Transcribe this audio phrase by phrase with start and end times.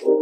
[0.00, 0.12] What's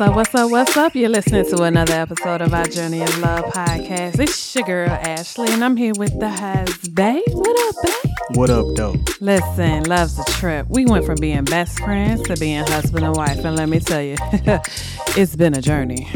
[0.00, 0.94] up, what's up, what's up?
[0.94, 4.20] You're listening to another episode of our Journey of Love podcast.
[4.20, 7.22] It's your girl, Ashley, and I'm here with the husband.
[7.32, 8.12] What up, babe?
[8.36, 9.20] What up, dope?
[9.20, 10.68] Listen, love's a trip.
[10.68, 14.02] We went from being best friends to being husband and wife, and let me tell
[14.02, 14.16] you,
[15.16, 16.08] it's been a journey.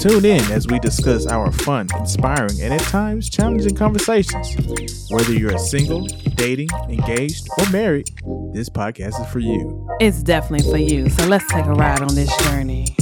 [0.00, 4.54] Tune in as we discuss our fun, inspiring, and at times challenging conversations.
[5.10, 6.06] Whether you're single,
[6.36, 8.08] dating, engaged, or married,
[8.52, 9.88] this podcast is for you.
[9.98, 12.94] It's definitely for you, so let's take a ride on this journey.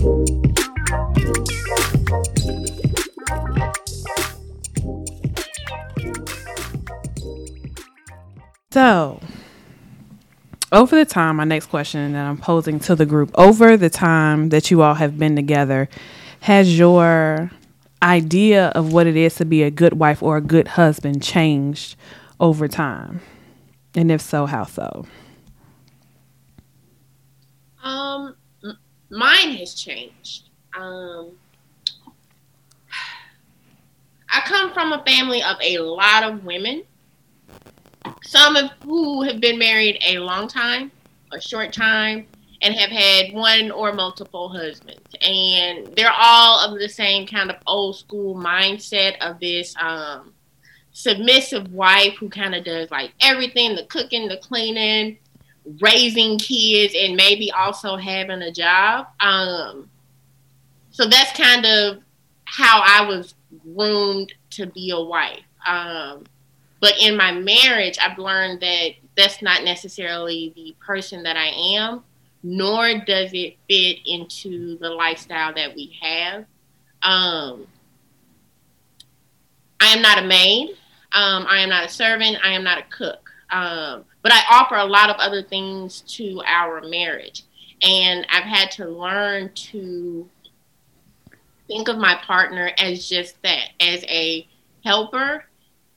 [8.73, 9.21] So,
[10.73, 14.49] over the time, my next question that I'm posing to the group, over the time
[14.49, 15.91] that you all have been together,
[16.47, 17.51] has your
[18.01, 21.97] idea of what it is to be a good wife or a good husband changed
[22.39, 23.21] over time?
[23.97, 25.07] And if so, how so?
[27.83, 28.79] Um, m-
[29.11, 30.51] mine has changed.
[30.79, 31.33] Um,
[34.31, 36.85] I come from a family of a lot of women.
[38.23, 40.93] Some of who have been married a long time,
[41.33, 42.29] a short time,
[42.63, 45.01] and have had one or multiple husbands.
[45.21, 50.33] And they're all of the same kind of old school mindset of this um,
[50.93, 55.19] submissive wife who kind of does like everything the cooking, the cleaning,
[55.81, 59.09] raising kids, and maybe also having a job.
[59.21, 59.91] Um,
[60.91, 61.99] so that's kind of
[62.47, 65.43] how I was groomed to be a wife.
[65.67, 66.25] Um,
[66.81, 72.05] but in my marriage, I've learned that that's not necessarily the person that I am
[72.49, 76.45] nor does it fit into the lifestyle that we have.
[77.03, 77.67] Um,
[79.81, 80.71] I am not a maid.
[81.13, 82.39] Um, I am not a servant.
[82.45, 83.33] I am not a cook.
[83.51, 87.43] Um, but I offer a lot of other things to our marriage.
[87.83, 90.31] And I've had to learn to
[91.67, 94.47] think of my partner as just that, as a
[94.85, 95.47] helper,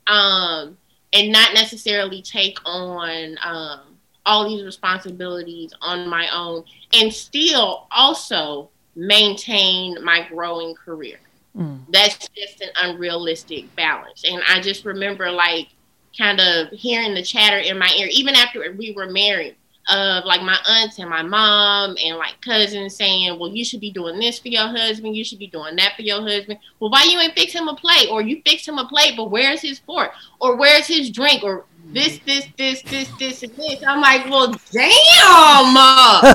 [0.08, 0.80] um,
[1.14, 3.89] and not necessarily take on um,
[4.26, 6.64] all these responsibilities on my own
[6.94, 11.20] and still also maintain my growing career.
[11.58, 11.80] Mm.
[11.90, 14.24] That's just an unrealistic balance.
[14.24, 15.70] And I just remember like
[16.18, 19.56] kind of hearing the chatter in my ear, even after we were married,
[19.90, 23.92] of like my aunts and my mom and like cousins saying, Well, you should be
[23.92, 26.60] doing this for your husband, you should be doing that for your husband.
[26.80, 28.08] Well, why you ain't fix him a plate?
[28.12, 30.12] Or you fix him a plate, but where's his fork?
[30.40, 31.44] Or where's his drink?
[31.44, 33.84] Or this, this, this, this, this, and this.
[33.86, 35.74] I'm like, well, damn.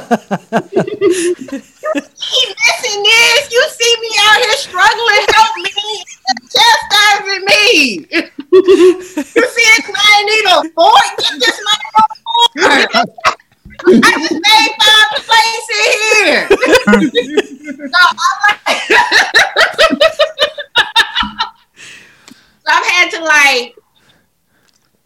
[1.94, 3.52] keep missing this.
[3.52, 5.26] You see me out here struggling.
[5.32, 5.70] Help me.
[6.50, 8.06] Chastising me.
[8.10, 8.22] you
[9.46, 9.84] see it?
[9.96, 11.14] I need a fork.
[11.18, 12.52] Get this my fork.
[13.86, 15.80] I just made five places
[16.14, 16.42] here.
[17.88, 18.60] so I'm like,
[22.58, 23.83] so I've had to like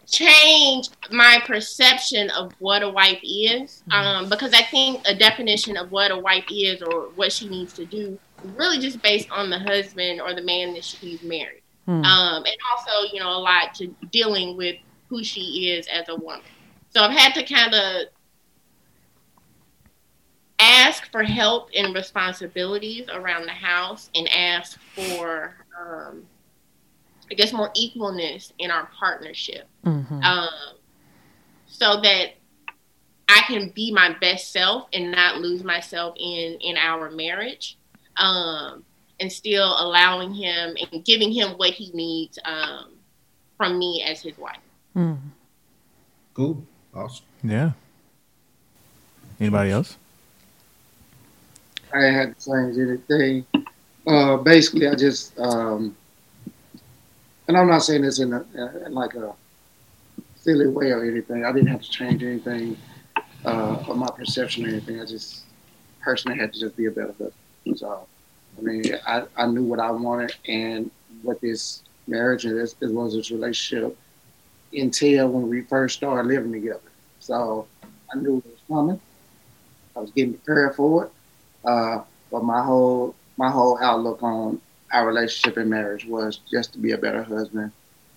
[0.09, 3.91] change my perception of what a wife is mm-hmm.
[3.91, 7.73] um, because I think a definition of what a wife is or what she needs
[7.73, 8.17] to do
[8.55, 11.61] really just based on the husband or the man that she's married.
[11.87, 12.05] Mm.
[12.05, 14.75] Um, and also, you know, a lot to dealing with
[15.09, 16.41] who she is as a woman.
[16.91, 18.07] So I've had to kind of
[20.59, 26.23] ask for help and responsibilities around the house and ask for um,
[27.31, 30.23] I guess, more equalness in our partnership, mm-hmm.
[30.23, 30.49] um,
[31.67, 32.33] so that
[33.27, 37.77] I can be my best self and not lose myself in in our marriage,
[38.17, 38.83] um,
[39.19, 42.93] and still allowing him and giving him what he needs um,
[43.57, 44.57] from me as his wife.
[44.95, 45.19] Mm.
[46.33, 46.63] Cool,
[46.93, 47.25] awesome.
[47.43, 47.71] Yeah.
[49.39, 49.97] Anybody else?
[51.93, 53.45] I had to change anything.
[54.05, 55.95] Uh, basically, I just um,
[57.49, 58.45] and I'm not saying this in, a,
[58.85, 59.33] in like a
[60.35, 61.43] silly way or anything.
[61.43, 62.77] I didn't have to change anything
[63.43, 65.01] uh, of my perception or anything.
[65.01, 65.45] I just
[65.99, 67.79] personally had to just be a better husband.
[67.79, 68.05] So,
[68.55, 70.91] I mean, I, I knew what I wanted and
[71.23, 73.97] what this marriage and this, as well as this relationship
[74.71, 76.79] entailed when we first started living together.
[77.19, 77.65] So
[78.13, 79.01] I knew it was coming.
[79.95, 81.11] I was getting prepared for it.
[81.65, 86.79] Uh, but my whole my whole outlook on our relationship and marriage was just to
[86.79, 87.71] be a better husband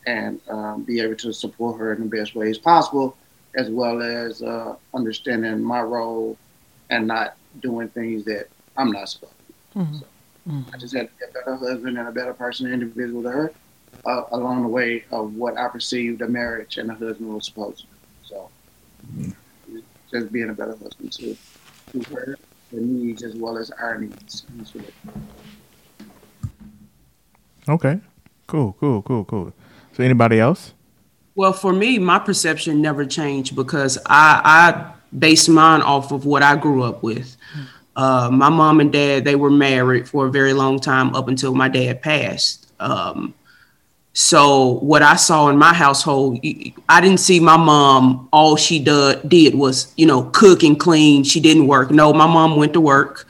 [0.07, 3.17] and um, be able to support her in the best ways possible,
[3.55, 6.37] as well as uh, understanding my role
[6.91, 9.81] and not doing things that I'm not supposed to do.
[9.81, 9.97] Mm-hmm.
[9.97, 10.05] So
[10.49, 10.75] mm-hmm.
[10.75, 13.53] I just had to be a better husband and a better person, individual to her,
[14.07, 17.81] uh, along the way of what I perceived a marriage and a husband was supposed
[17.81, 17.87] to.
[17.87, 17.93] do.
[18.25, 18.51] So
[20.11, 21.37] just being a better husband to
[21.93, 22.39] to her
[22.73, 24.47] the needs as well as our needs.
[27.69, 28.01] Okay.
[28.47, 29.53] Cool, cool, cool, cool.
[29.93, 30.75] So anybody else?
[31.35, 36.43] Well, for me, my perception never changed because I, I based mine off of what
[36.43, 37.37] I grew up with.
[37.97, 41.55] Uh, my mom and dad, they were married for a very long time up until
[41.55, 42.73] my dad passed.
[42.81, 43.35] Um,
[44.15, 46.39] so what I saw in my household,
[46.89, 48.29] I didn't see my mom.
[48.33, 51.25] All she did did was, you know, cook and clean.
[51.25, 51.91] She didn't work.
[51.91, 53.27] No, my mom went to work.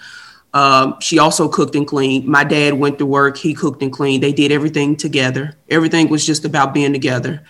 [0.55, 2.27] Um, she also cooked and cleaned.
[2.27, 3.39] My dad went to work.
[3.39, 4.23] He cooked and cleaned.
[4.23, 5.57] They did everything together.
[5.71, 7.43] Everything was just about being together.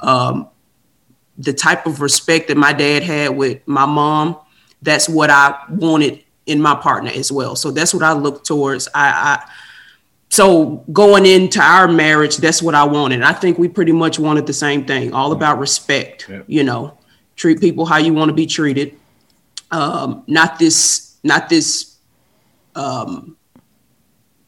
[0.00, 0.48] Um,
[1.36, 4.36] the type of respect that my dad had with my mom,
[4.82, 7.54] that's what I wanted in my partner as well.
[7.54, 8.88] So that's what I look towards.
[8.92, 9.50] I, I
[10.30, 13.22] so going into our marriage, that's what I wanted.
[13.22, 16.28] I think we pretty much wanted the same thing, all about respect.
[16.46, 16.98] You know,
[17.36, 18.98] treat people how you want to be treated.
[19.70, 21.97] Um, not this, not this
[22.78, 23.36] um,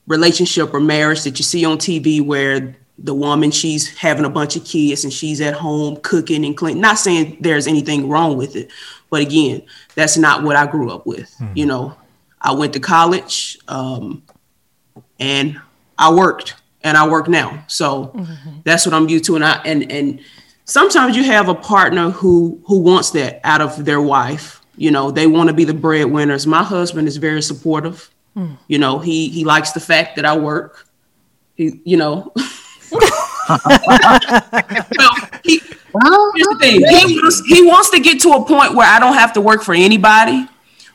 [0.07, 4.57] relationship or marriage that you see on TV where the woman she's having a bunch
[4.57, 6.81] of kids and she's at home cooking and cleaning.
[6.81, 8.71] Not saying there's anything wrong with it,
[9.09, 9.63] but again,
[9.95, 11.35] that's not what I grew up with.
[11.39, 11.57] Mm-hmm.
[11.57, 11.97] You know,
[12.41, 14.23] I went to college um,
[15.19, 15.61] and
[15.99, 17.65] I worked and I work now.
[17.69, 18.61] So mm-hmm.
[18.65, 19.37] that's what I'm used to.
[19.37, 20.21] And I and and
[20.65, 24.61] sometimes you have a partner who who wants that out of their wife.
[24.77, 26.47] You know, they want to be the breadwinners.
[26.47, 28.11] My husband is very supportive.
[28.37, 28.57] Mm.
[28.69, 30.87] You know, he he likes the fact that I work.
[31.55, 32.33] He, you know.
[32.37, 32.43] well,
[35.45, 36.81] he, here's the thing.
[36.87, 39.63] He wants, he wants to get to a point where I don't have to work
[39.63, 40.49] for anybody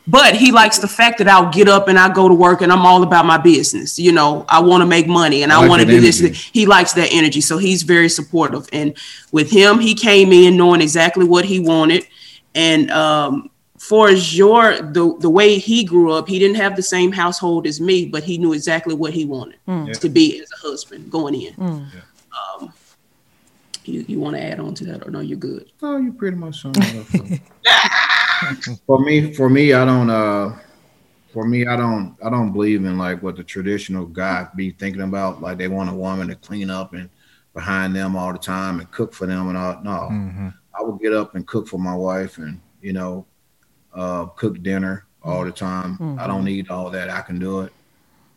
[0.08, 2.70] but he likes the fact that I'll get up and I go to work and
[2.70, 3.98] I'm all about my business.
[3.98, 6.28] You know, I want to make money and I, I like want to do energy.
[6.28, 6.42] this.
[6.52, 7.40] He likes that energy.
[7.40, 8.68] So he's very supportive.
[8.72, 8.96] And
[9.32, 12.06] with him, he came in knowing exactly what he wanted.
[12.54, 13.50] And um,
[13.88, 17.80] for your the the way he grew up, he didn't have the same household as
[17.80, 19.96] me, but he knew exactly what he wanted mm.
[20.00, 21.54] to be as a husband going in.
[21.54, 21.86] Mm.
[22.36, 22.72] Um,
[23.84, 25.20] you, you want to add on to that, or no?
[25.20, 25.70] You're good.
[25.82, 28.78] Oh, you pretty much summed it up.
[28.86, 30.10] for me, for me, I don't.
[30.10, 30.58] uh
[31.32, 32.16] For me, I don't.
[32.24, 35.40] I don't believe in like what the traditional guy be thinking about.
[35.40, 37.08] Like they want a woman to clean up and
[37.54, 39.80] behind them all the time and cook for them and all.
[39.84, 40.48] No, mm-hmm.
[40.76, 43.26] I would get up and cook for my wife and you know,
[43.96, 45.94] uh, cook dinner all the time.
[45.94, 46.20] Mm-hmm.
[46.20, 47.10] I don't need all that.
[47.10, 47.72] I can do it.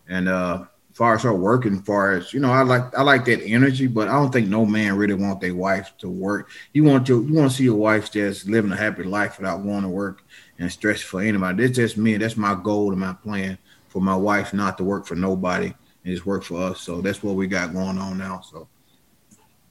[0.08, 3.44] And uh, far as her working, far as you know, I like I like that
[3.44, 6.50] energy, but I don't think no man really want their wife to work.
[6.74, 9.64] You want to you want to see your wife just living a happy life without
[9.64, 10.24] going to work
[10.58, 11.64] and stress for anybody.
[11.64, 12.18] That's just me.
[12.18, 13.58] That's my goal and my plan
[13.90, 15.74] for my wife not to work for nobody
[16.04, 16.82] and just work for us.
[16.82, 18.42] So that's what we got going on now.
[18.42, 18.68] So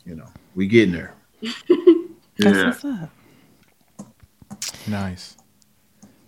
[0.04, 1.14] you know, we getting there.
[2.38, 3.06] yeah.
[4.86, 5.37] Nice.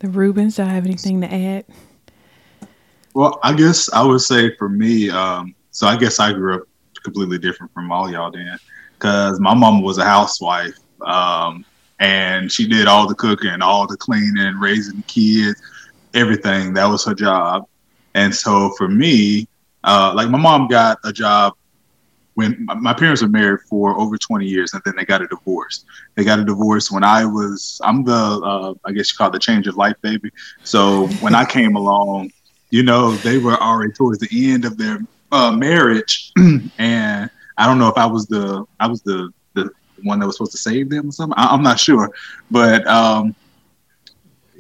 [0.01, 1.67] The Rubens, do I have anything to add?
[3.15, 6.63] Well, I guess I would say for me, um, so I guess I grew up
[7.03, 8.59] completely different from all y'all then,
[8.95, 10.75] because my mom was a housewife,
[11.05, 11.65] um,
[11.99, 15.61] and she did all the cooking, all the cleaning, raising kids,
[16.15, 16.73] everything.
[16.73, 17.67] That was her job.
[18.15, 19.49] And so for me,
[19.85, 21.55] uh, like my mom got a job
[22.35, 25.85] when my parents were married for over 20 years and then they got a divorce.
[26.15, 29.33] They got a divorce when I was, I'm the, uh, I guess you call it
[29.33, 30.31] the change of life baby.
[30.63, 32.31] So when I came along,
[32.71, 35.01] you know, they were already towards the end of their
[35.33, 36.33] uh, marriage,
[36.79, 39.71] and I don't know if I was the I was the the
[40.03, 41.35] one that was supposed to save them or something.
[41.37, 42.13] I, am not sure,
[42.51, 43.35] but um,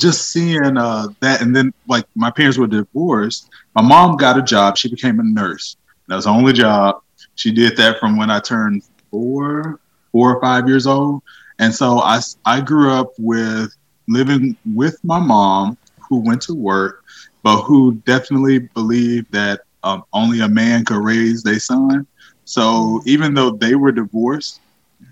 [0.00, 3.48] just seeing uh, that, and then like my parents were divorced.
[3.74, 4.76] My mom got a job.
[4.76, 5.76] She became a nurse.
[6.08, 7.02] That was her only job.
[7.34, 9.80] She did that from when I turned four,
[10.12, 11.22] four or five years old.
[11.58, 13.74] And so I, I grew up with
[14.08, 17.00] living with my mom who went to work
[17.42, 22.06] but who definitely believed that um, only a man could raise their son.
[22.44, 24.60] So even though they were divorced,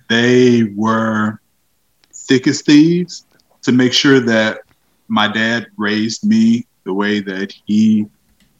[0.08, 1.40] they were
[2.12, 3.24] thick as thieves
[3.62, 4.60] to make sure that
[5.08, 8.06] my dad raised me the way that he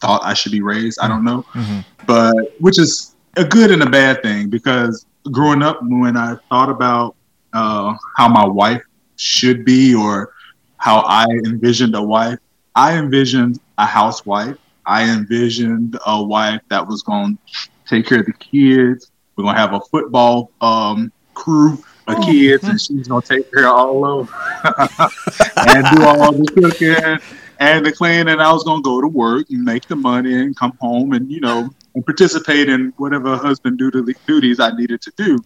[0.01, 0.99] thought I should be raised.
[0.99, 1.79] I don't know, mm-hmm.
[2.07, 6.69] but which is a good and a bad thing because growing up, when I thought
[6.69, 7.15] about
[7.53, 8.81] uh, how my wife
[9.15, 10.33] should be or
[10.77, 12.39] how I envisioned a wife,
[12.75, 14.57] I envisioned a housewife.
[14.85, 19.11] I envisioned a wife that was going to take care of the kids.
[19.35, 21.73] We're going to have a football um, crew
[22.07, 22.25] of oh.
[22.25, 24.35] kids, and she's going to take care of all of them
[25.57, 27.19] and do all the cooking
[27.59, 28.29] and the cleaning.
[28.29, 31.13] And I was going to go to work and make the money and come home
[31.13, 31.69] and, you know,
[31.99, 33.77] and participate in whatever husband
[34.25, 35.37] duties I needed to do.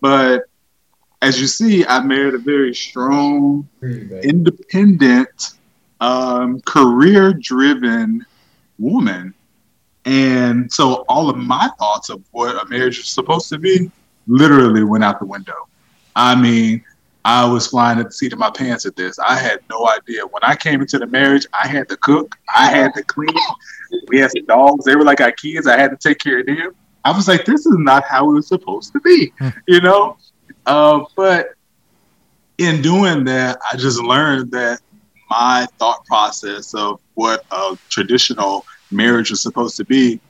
[0.00, 0.42] But
[1.22, 5.52] as you see, I married a very strong, independent,
[6.00, 8.26] um, career driven
[8.80, 9.34] woman.
[10.04, 13.88] And so all of my thoughts of what a marriage is supposed to be
[14.26, 15.68] literally went out the window.
[16.16, 16.84] I mean,
[17.24, 19.18] I was flying at the seat of my pants at this.
[19.18, 20.26] I had no idea.
[20.26, 23.28] When I came into the marriage, I had to cook, I had to clean.
[24.08, 24.84] We had some dogs.
[24.84, 25.66] They were like our kids.
[25.66, 26.74] I had to take care of them.
[27.04, 29.48] I was like, this is not how it was supposed to be, hmm.
[29.68, 30.16] you know?
[30.66, 31.54] Uh, but
[32.58, 34.80] in doing that, I just learned that
[35.30, 40.20] my thought process of what a traditional marriage is supposed to be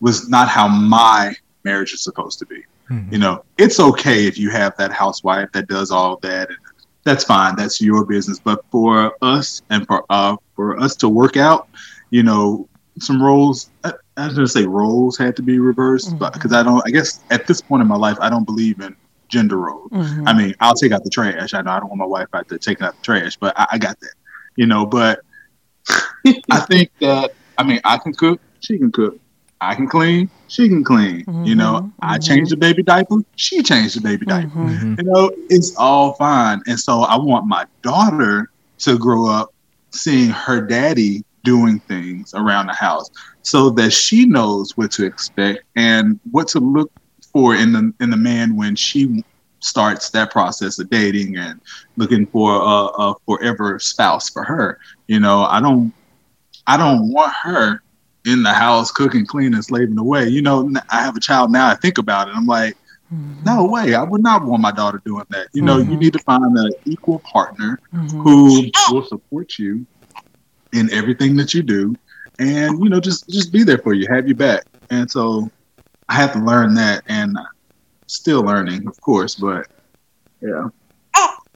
[0.00, 1.34] was not how my
[1.64, 2.64] marriage is supposed to be.
[2.90, 3.12] Mm-hmm.
[3.12, 6.48] You know, it's okay if you have that housewife that does all that.
[6.48, 6.58] And
[7.04, 7.56] That's fine.
[7.56, 8.38] That's your business.
[8.38, 11.68] But for us and for uh for us to work out,
[12.10, 12.68] you know,
[12.98, 13.70] some roles.
[13.84, 16.18] I, I was gonna say roles had to be reversed, mm-hmm.
[16.18, 16.82] but because I don't.
[16.86, 18.96] I guess at this point in my life, I don't believe in
[19.28, 19.90] gender roles.
[19.90, 20.28] Mm-hmm.
[20.28, 21.54] I mean, I'll take out the trash.
[21.54, 23.66] I know I don't want my wife out there taking out the trash, but I,
[23.72, 24.14] I got that.
[24.56, 25.20] You know, but
[26.50, 28.40] I think that I mean I can cook.
[28.60, 29.18] She can cook.
[29.60, 31.24] I can clean, she can clean.
[31.24, 31.88] Mm-hmm, you know, mm-hmm.
[32.00, 34.48] I change the baby diaper, she changed the baby diaper.
[34.48, 34.68] Mm-hmm.
[34.68, 34.94] mm-hmm.
[34.98, 36.60] You know, it's all fine.
[36.66, 39.54] And so I want my daughter to grow up
[39.90, 43.08] seeing her daddy doing things around the house
[43.42, 46.90] so that she knows what to expect and what to look
[47.32, 49.24] for in the in the man when she
[49.60, 51.60] starts that process of dating and
[51.96, 54.80] looking for a, a forever spouse for her.
[55.06, 55.92] You know, I don't
[56.66, 57.82] I don't want her
[58.26, 60.28] in the house cooking, cleaning, slaving away.
[60.28, 61.68] You know, I have a child now.
[61.68, 62.34] I think about it.
[62.34, 62.76] I'm like,
[63.12, 63.44] mm-hmm.
[63.44, 63.94] no way.
[63.94, 65.48] I would not want my daughter doing that.
[65.52, 65.92] You know, mm-hmm.
[65.92, 68.20] you need to find an equal partner mm-hmm.
[68.20, 69.86] who will support you
[70.72, 71.96] in everything that you do,
[72.38, 74.64] and you know, just just be there for you, have you back.
[74.90, 75.50] And so,
[76.08, 77.36] I have to learn that, and
[78.06, 79.34] still learning, of course.
[79.34, 79.66] But
[80.40, 80.68] yeah.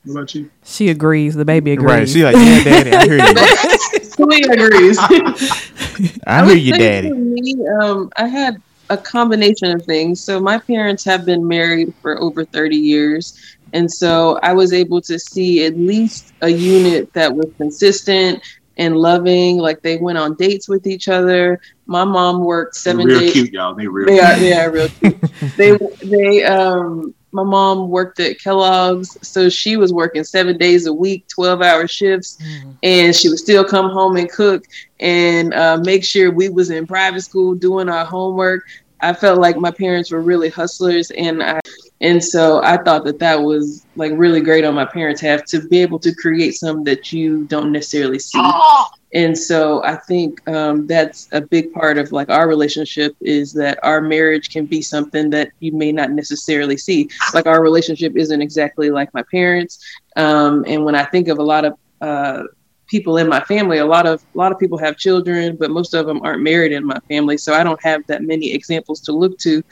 [0.04, 0.50] What about you?
[0.64, 1.34] She agrees.
[1.34, 1.90] The baby agrees.
[1.90, 2.08] Right.
[2.08, 4.00] She like, yeah, daddy, I hear you.
[4.16, 4.98] Fully agrees.
[6.26, 7.12] I hear you, daddy.
[7.12, 8.56] Me, um, I had
[8.90, 10.22] a combination of things.
[10.22, 13.56] So my parents have been married for over 30 years.
[13.72, 18.40] And so I was able to see at least a unit that was consistent
[18.76, 19.58] and loving.
[19.58, 21.60] Like they went on dates with each other.
[21.86, 23.32] My mom worked 7 real days.
[23.32, 23.74] Cute, y'all.
[23.74, 24.06] They are real.
[24.06, 24.24] They cute.
[24.24, 24.38] are.
[24.38, 25.30] They are real cute.
[25.56, 30.94] they they um my mom worked at Kellogg's, so she was working seven days a
[30.94, 32.70] week, 12 hour shifts, mm-hmm.
[32.84, 34.64] and she would still come home and cook
[35.00, 38.64] and uh, make sure we was in private school doing our homework.
[39.00, 41.60] I felt like my parents were really hustlers, and I
[42.04, 45.66] and so I thought that that was like really great on my parents' half to
[45.68, 48.38] be able to create some that you don't necessarily see.
[48.40, 53.52] Oh and so i think um, that's a big part of like our relationship is
[53.52, 58.16] that our marriage can be something that you may not necessarily see like our relationship
[58.16, 59.78] isn't exactly like my parents
[60.16, 62.42] um, and when i think of a lot of uh,
[62.86, 65.94] people in my family a lot of a lot of people have children but most
[65.94, 69.12] of them aren't married in my family so i don't have that many examples to
[69.12, 69.62] look to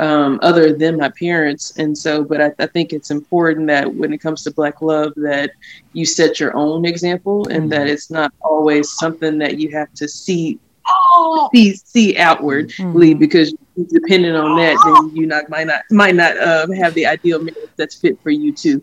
[0.00, 1.76] um, other than my parents.
[1.76, 5.12] And so, but I, I, think it's important that when it comes to Black love,
[5.16, 5.50] that
[5.92, 7.68] you set your own example and mm-hmm.
[7.68, 10.58] that it's not always something that you have to see
[11.52, 13.18] see see outwardly mm-hmm.
[13.18, 13.54] because
[13.92, 17.68] depending on that, then you not might not might not uh, have the ideal marriage
[17.76, 18.82] that's fit for you too.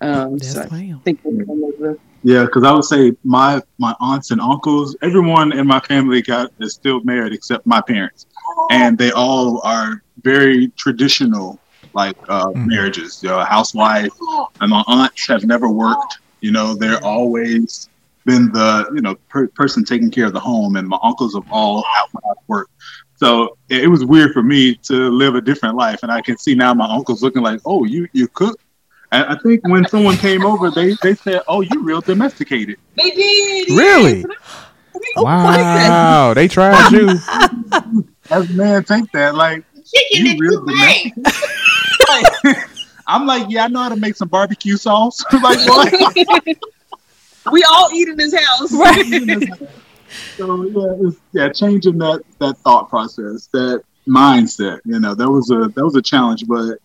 [0.00, 1.20] Um, so I think
[2.26, 6.50] yeah, because I would say my my aunts and uncles, everyone in my family got
[6.58, 8.26] is still married except my parents,
[8.72, 11.60] and they all are very traditional
[11.92, 12.66] like uh, mm.
[12.66, 13.22] marriages.
[13.22, 14.10] You know, a housewife
[14.60, 16.18] and my aunts have never worked.
[16.40, 17.88] You know, they're always
[18.24, 21.46] been the you know per- person taking care of the home, and my uncles have
[21.48, 22.68] all out work.
[23.14, 26.56] So it was weird for me to live a different life, and I can see
[26.56, 28.58] now my uncles looking like, "Oh, you you cook."
[29.12, 33.10] And I think when someone came over, they they said, "Oh, you real domesticated." They
[33.10, 33.68] did.
[33.70, 34.24] Really?
[35.16, 37.08] Wow, they tried you.
[38.30, 40.64] As a man think that, like chicken you real
[43.08, 45.24] I'm like, yeah, I know how to make some barbecue sauce.
[45.32, 45.92] like what?
[47.52, 48.72] we all eat in this house.
[48.72, 49.44] Right.
[50.36, 54.80] so yeah, yeah, changing that that thought process, that mindset.
[54.84, 56.78] You know, that was a that was a challenge, but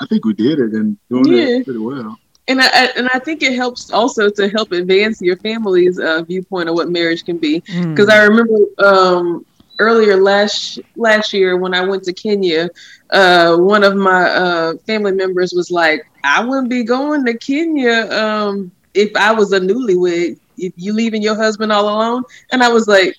[0.00, 1.44] I think we did it and doing yeah.
[1.44, 2.18] it pretty well.
[2.46, 6.70] And I, and I think it helps also to help advance your family's uh, viewpoint
[6.70, 7.60] of what marriage can be.
[7.60, 8.12] Because mm.
[8.12, 9.44] I remember um,
[9.78, 12.70] earlier last last year when I went to Kenya,
[13.10, 18.08] uh, one of my uh, family members was like, "I wouldn't be going to Kenya
[18.10, 20.38] um, if I was a newlywed.
[20.56, 23.14] If you leaving your husband all alone," and I was like.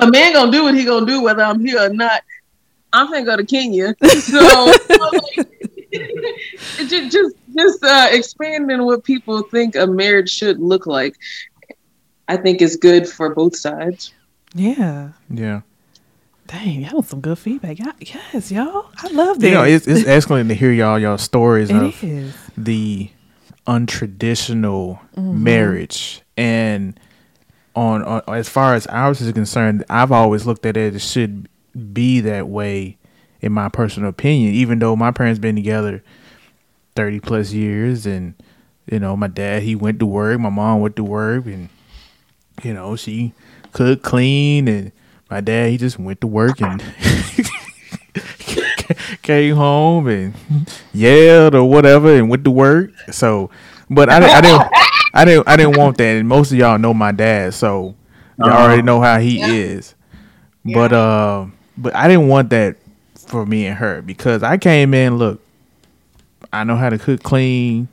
[0.00, 2.22] a man gonna do what he gonna do whether I'm here or not.
[2.92, 3.94] I'm gonna go to Kenya.
[4.04, 4.72] So
[6.86, 11.16] just just, just uh, expanding what people think a marriage should look like.
[12.28, 14.12] I think is good for both sides.
[14.54, 15.10] Yeah.
[15.28, 15.62] Yeah.
[16.46, 17.78] Dang, that was some good feedback.
[17.78, 18.86] Y'all, yes, y'all.
[18.98, 19.46] I love that.
[19.48, 22.34] You know, it's, it's excellent to hear y'all y'all stories It of is.
[22.56, 23.10] the
[23.66, 25.44] untraditional Mm-hmm.
[25.44, 26.98] marriage and
[27.76, 31.48] on, on as far as ours is concerned i've always looked at it it should
[31.94, 32.96] be that way
[33.40, 36.02] in my personal opinion even though my parents been together
[36.96, 38.34] 30 plus years and
[38.90, 41.68] you know my dad he went to work my mom went to work and
[42.62, 43.32] you know she
[43.72, 44.92] cooked clean and
[45.30, 46.82] my dad he just went to work and
[49.22, 50.34] came home and
[50.92, 52.90] yelled or whatever and went to work.
[53.12, 53.50] So,
[53.88, 54.72] but I, didn't- I didn't,
[55.14, 56.16] I didn't, I didn't want that.
[56.16, 57.94] And most of y'all know my dad, so
[58.38, 58.62] y'all Uh-huh.
[58.64, 59.94] already know how he is.
[60.64, 61.46] But uh,
[61.80, 62.76] but I didn't want that
[63.26, 65.16] for me and her because I came in.
[65.16, 65.40] Look,
[66.52, 67.88] I know how to cook clean.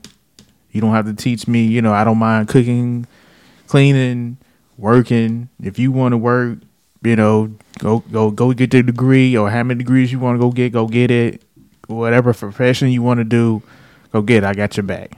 [0.72, 1.64] You don't have to teach me.
[1.66, 3.08] You know, I don't mind cooking,
[3.68, 4.38] cleaning,
[4.78, 5.50] working.
[5.62, 6.60] If you want to work,
[7.04, 10.40] you know, go go go get the degree or how many degrees you want to
[10.40, 11.42] go get, go get it.
[11.88, 13.62] Whatever profession you want to do,
[14.12, 14.44] go get.
[14.44, 14.48] It.
[14.48, 15.12] I got your back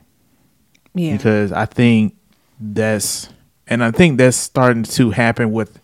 [0.93, 1.17] Yeah.
[1.17, 2.15] because I think
[2.59, 3.29] that's
[3.67, 5.78] and I think that's starting to happen with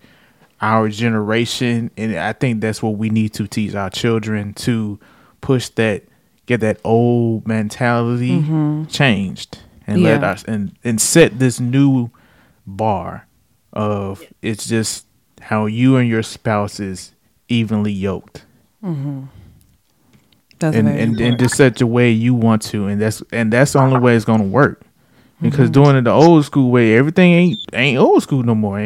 [0.61, 4.99] our generation and I think that's what we need to teach our children to
[5.41, 6.03] push that
[6.45, 8.85] get that old mentality mm-hmm.
[8.85, 12.09] changed and let us and and set this new
[12.65, 13.27] bar
[13.73, 15.05] of it's just
[15.41, 17.13] how you and your spouse is
[17.47, 18.45] evenly yoked.
[18.83, 19.23] Mm-hmm.
[20.59, 23.73] That's and and, and just such a way you want to and that's and that's
[23.73, 24.81] the only way it's gonna work.
[25.41, 25.83] Because mm-hmm.
[25.83, 28.79] doing it the old school way everything ain't ain't old school no more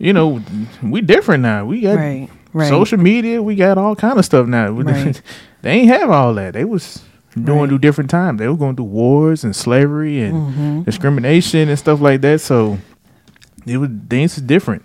[0.00, 0.40] you know
[0.82, 2.28] we different now we got right.
[2.52, 2.68] Right.
[2.68, 5.22] social media we got all kind of stuff now Right.
[5.62, 7.02] they ain't have all that they was
[7.40, 10.82] doing through different times they were going through wars and slavery and Mm-hmm.
[10.82, 12.78] discrimination and stuff like that so
[13.66, 14.82] it was things is different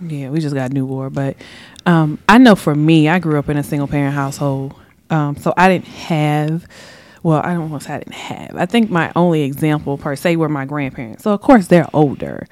[0.00, 1.36] Yeah, we just got a new war, but
[1.86, 4.74] um, I know for me, I grew up in a single parent household,
[5.10, 6.66] um, so I didn't have.
[7.24, 8.54] Well, I don't want to say I didn't have.
[8.56, 11.24] I think my only example per se were my grandparents.
[11.24, 12.46] So of course they're older,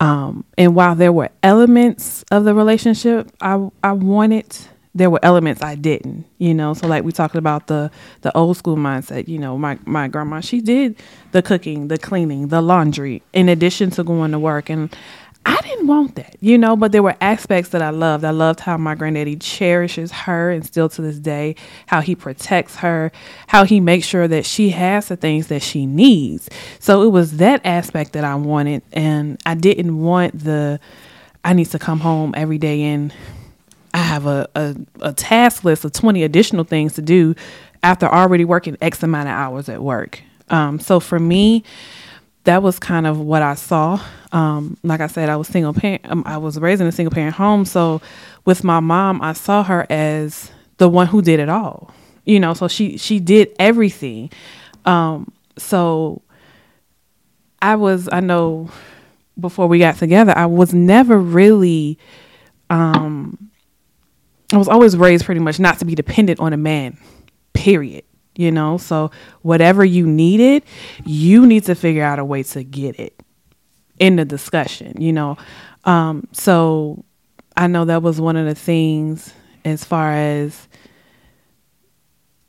[0.00, 4.56] um, and while there were elements of the relationship I I wanted,
[4.94, 6.26] there were elements I didn't.
[6.38, 9.28] You know, so like we talked about the the old school mindset.
[9.28, 10.96] You know, my my grandma she did
[11.32, 14.94] the cooking, the cleaning, the laundry, in addition to going to work and.
[15.48, 18.24] I didn't want that, you know, but there were aspects that I loved.
[18.24, 21.54] I loved how my granddaddy cherishes her and still to this day,
[21.86, 23.12] how he protects her,
[23.46, 26.50] how he makes sure that she has the things that she needs.
[26.80, 28.82] So it was that aspect that I wanted.
[28.92, 30.80] And I didn't want the,
[31.44, 33.14] I need to come home every day and
[33.94, 37.36] I have a, a, a task list of 20 additional things to do
[37.84, 40.20] after already working X amount of hours at work.
[40.50, 41.62] Um, so for me,
[42.46, 44.00] that was kind of what I saw.
[44.32, 46.02] Um, like I said, I was single parent.
[46.04, 47.64] Um, I was raised in a single parent home.
[47.64, 48.00] So
[48.44, 51.92] with my mom, I saw her as the one who did it all.
[52.24, 54.30] You know, so she she did everything.
[54.84, 56.22] Um, so
[57.60, 58.08] I was.
[58.10, 58.70] I know
[59.38, 61.98] before we got together, I was never really.
[62.70, 63.50] Um,
[64.52, 66.98] I was always raised pretty much not to be dependent on a man.
[67.52, 68.04] Period
[68.36, 68.78] you know?
[68.78, 69.10] So
[69.42, 70.64] whatever you needed
[71.04, 73.20] you need to figure out a way to get it
[73.98, 75.36] in the discussion you know?
[75.84, 77.04] Um so
[77.56, 79.32] i know that was one of the things
[79.64, 80.68] as far as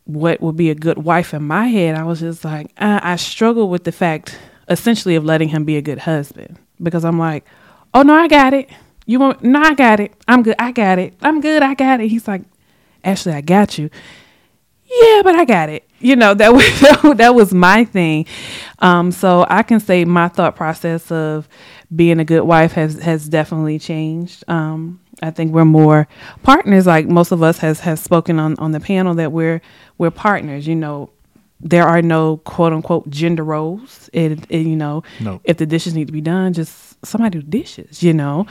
[0.04, 3.16] what would be a good wife in my head i was just like uh, i
[3.16, 4.38] struggle with the fact
[4.70, 6.58] essentially of letting him be a good husband.
[6.82, 7.46] Because i'm like
[7.94, 8.70] oh no i got it.
[9.06, 10.14] You want no i got it.
[10.28, 10.56] I'm good.
[10.60, 11.14] I got it.
[11.22, 11.64] I'm good.
[11.64, 12.10] I got it.
[12.10, 12.42] He's like
[13.04, 13.90] ashley i got you
[14.90, 15.88] yeah, but I got it.
[16.00, 16.54] You know, that
[17.04, 18.26] was that was my thing.
[18.80, 21.48] Um, so I can say my thought process of
[21.96, 24.44] being a good wife has has definitely changed.
[24.48, 26.08] Um, I think we're more
[26.44, 26.86] partners.
[26.86, 29.62] Like most of us has has spoken on on the panel that we're
[29.98, 30.68] we're partners.
[30.68, 31.10] You know,
[31.60, 34.10] there are no quote unquote gender roles.
[34.14, 35.42] It, it you know, No.
[35.44, 38.04] if the dishes need to be done, just somebody do dishes.
[38.04, 38.46] You know,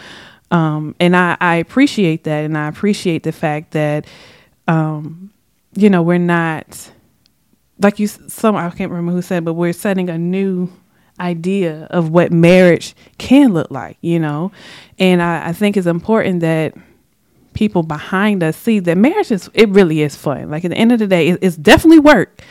[0.51, 4.07] um, and I I appreciate that, and I appreciate the fact that.
[4.69, 5.31] Um,
[5.77, 6.91] you know, we're not
[7.79, 8.07] like you.
[8.07, 10.71] Some I can't remember who said, but we're setting a new
[11.19, 13.99] idea of what marriage can look like.
[14.01, 14.53] You know,
[14.99, 16.75] and I, I think it's important that
[17.55, 20.51] people behind us see that marriage is it really is fun.
[20.51, 22.43] Like at the end of the day, it, it's definitely work.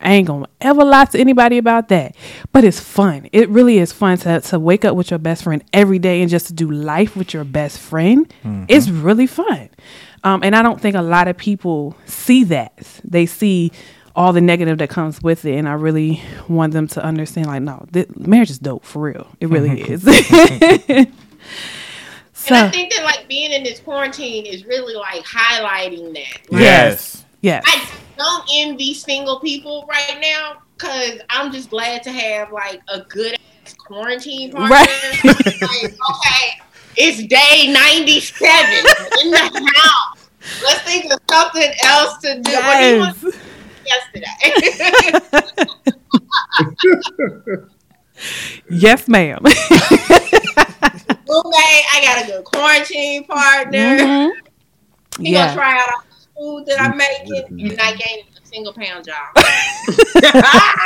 [0.00, 2.14] I ain't gonna ever lie to anybody about that.
[2.52, 3.28] But it's fun.
[3.32, 6.30] It really is fun to, to wake up with your best friend every day and
[6.30, 8.28] just to do life with your best friend.
[8.42, 8.64] Mm-hmm.
[8.68, 9.70] It's really fun.
[10.24, 13.00] Um, and I don't think a lot of people see that.
[13.04, 13.70] They see
[14.16, 15.56] all the negative that comes with it.
[15.56, 19.26] And I really want them to understand like, no, th- marriage is dope for real.
[19.40, 20.02] It really is.
[22.32, 26.50] so, And I think that like being in this quarantine is really like highlighting that.
[26.52, 27.24] Like, Yes.
[27.40, 27.64] yes.
[27.66, 33.00] I don't envy single people right now because I'm just glad to have like a
[33.00, 33.34] good
[33.64, 34.68] ass quarantine partner.
[34.76, 34.88] Right.
[35.24, 36.60] like, okay,
[36.96, 38.54] it's day 97
[39.24, 40.13] in the house.
[40.64, 42.52] Let's think of something else to do.
[42.52, 43.16] What do you want
[43.86, 44.10] Yes.
[44.14, 45.44] yesterday?
[48.70, 49.40] yes, ma'am.
[51.28, 53.78] Roommate, I got a good quarantine partner.
[53.98, 54.30] Mhm.
[55.18, 55.46] He Yeah.
[55.48, 55.88] gonna try out
[56.36, 59.34] all the food that I'm making and not gaining a single pound job.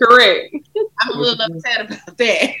[0.00, 0.54] Correct.
[1.00, 2.54] I'm a little upset about that.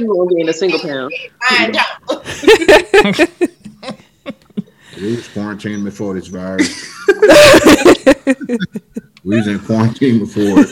[0.00, 1.12] You won't be in a single pound.
[1.48, 3.57] I don't.
[5.00, 6.68] We was quarantined before this virus.
[9.24, 10.64] we was in quarantine before.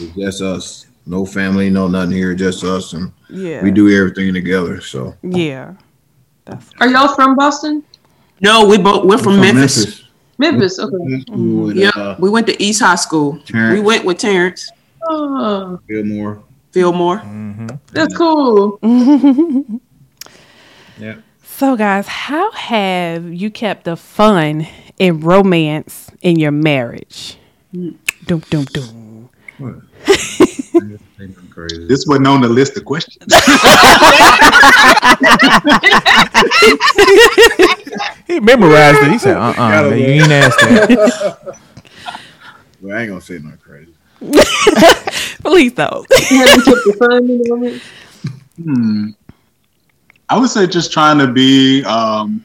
[0.00, 0.86] It's just us.
[1.06, 3.62] No family, no nothing here, just us, and Yeah.
[3.62, 4.80] we do everything together.
[4.80, 5.74] So Yeah.
[6.44, 7.82] That's Are y'all from Boston?
[8.40, 10.02] No, we both we're from Memphis.
[10.38, 10.78] Memphis.
[10.80, 10.96] Okay.
[10.98, 11.24] Memphis.
[11.30, 13.38] With, Yeah, uh, we went to East High School.
[13.46, 13.74] Terrence.
[13.74, 14.70] We went with Terrence
[15.08, 16.42] Oh, Fillmore.
[16.72, 17.18] Fillmore.
[17.18, 17.68] Mm-hmm.
[17.92, 18.78] that's cool.
[21.00, 21.16] Yeah.
[21.62, 24.66] So, guys, how have you kept the fun
[24.98, 27.36] and romance in your marriage?
[27.72, 29.30] Doom, doom, doom.
[31.86, 33.32] This wasn't on the list of questions.
[38.26, 39.12] He memorized it.
[39.12, 40.88] He said, "Uh, uh Gotta you ain't asked that."
[42.80, 43.94] well, I ain't gonna say nothing crazy.
[45.44, 46.08] Please don't.
[46.28, 47.82] You haven't kept the fun in the moment.
[48.56, 49.10] Hmm.
[50.32, 52.42] I would say just trying to be, um,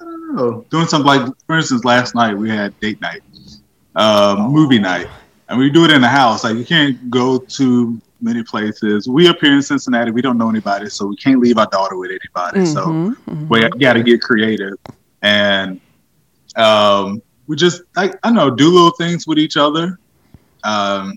[0.00, 3.20] I don't know, doing something like, for instance, last night we had date night,
[3.96, 5.06] um, movie night,
[5.50, 6.42] and we do it in the house.
[6.42, 9.06] Like you can't go to many places.
[9.06, 11.98] We up here in Cincinnati, we don't know anybody, so we can't leave our daughter
[11.98, 12.64] with anybody.
[12.64, 13.48] So Mhm, mhm.
[13.50, 14.78] we got to get creative,
[15.20, 15.78] and
[16.56, 19.98] um, we just, I, I don't know, do little things with each other,
[20.62, 21.12] um,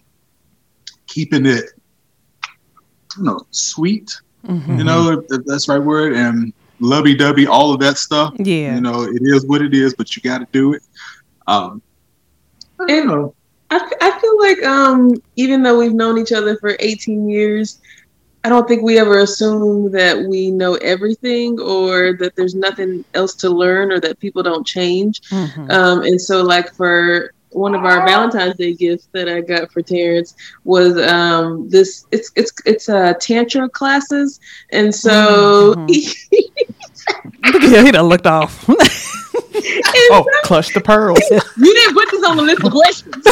[1.08, 1.64] keeping it,
[2.44, 2.50] I
[3.16, 4.14] don't know, sweet
[4.48, 4.78] Mhm.
[4.78, 8.34] you know, if, if that's the right word, and lovey dovey, all of that stuff.
[8.38, 8.76] Yeah.
[8.76, 10.84] You know, it is what it is, but you got to do it.
[11.48, 11.82] Um,
[12.80, 13.34] I don't And- know.
[13.70, 17.82] I, f- I feel like um, even though we've known each other for 18 years,
[18.46, 23.34] I don't think we ever assume that we know everything or that there's nothing else
[23.36, 25.20] to learn or that people don't change.
[25.32, 25.70] Mhm.
[25.70, 29.82] Um, and so, like for one of our Valentine's Day gifts that I got for
[29.82, 32.06] Terrence was um, this.
[32.12, 34.40] It's it's it's uh, tantra classes,
[34.72, 35.88] and so Mhm.
[37.54, 37.86] Look at.
[37.86, 38.68] He done looked off.
[40.12, 41.20] Oh, clutch the pearls.
[41.32, 41.40] you
[41.74, 43.26] didn't put this on the list of questions.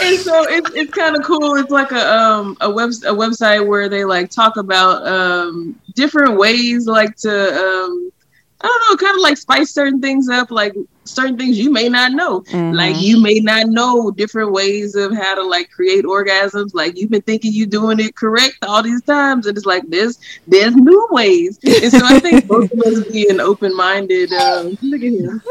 [0.00, 1.56] and so it's it's kind of cool.
[1.56, 6.38] It's like a um a web a website where they like talk about um different
[6.38, 8.12] ways like to um
[8.60, 11.88] I don't know, kind of like spice certain things up, like certain things you may
[11.88, 12.42] not know.
[12.52, 13.02] Like Mhm.
[13.02, 16.70] you may not know different ways of how to like create orgasms.
[16.74, 20.18] Like you've been thinking you're doing it correct all these times, and it's like there's
[20.46, 21.58] there's new ways.
[21.64, 24.32] And so I think both of us being open minded.
[24.32, 25.42] Um, look at him.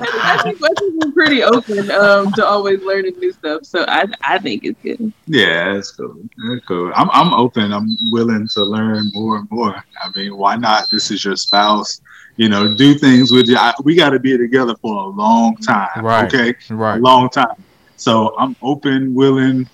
[0.00, 3.64] I think both of us are pretty open um, to always learning new stuff.
[3.64, 5.12] So I I think it's good.
[5.26, 6.16] Yeah, that's cool.
[6.48, 6.92] That's cool.
[6.94, 7.72] I'm, I'm open.
[7.72, 9.74] I'm willing to learn more and more.
[10.02, 10.84] I mean, why not?
[10.90, 12.00] This is your spouse.
[12.36, 13.56] You know, do things with you.
[13.56, 16.04] I, we got to be together for a long time.
[16.04, 16.32] Right.
[16.32, 16.54] Okay.
[16.70, 16.98] Right.
[16.98, 17.62] A long time.
[17.96, 19.68] So I'm open, willing.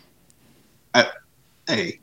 [0.94, 1.06] I,
[1.66, 1.98] hey,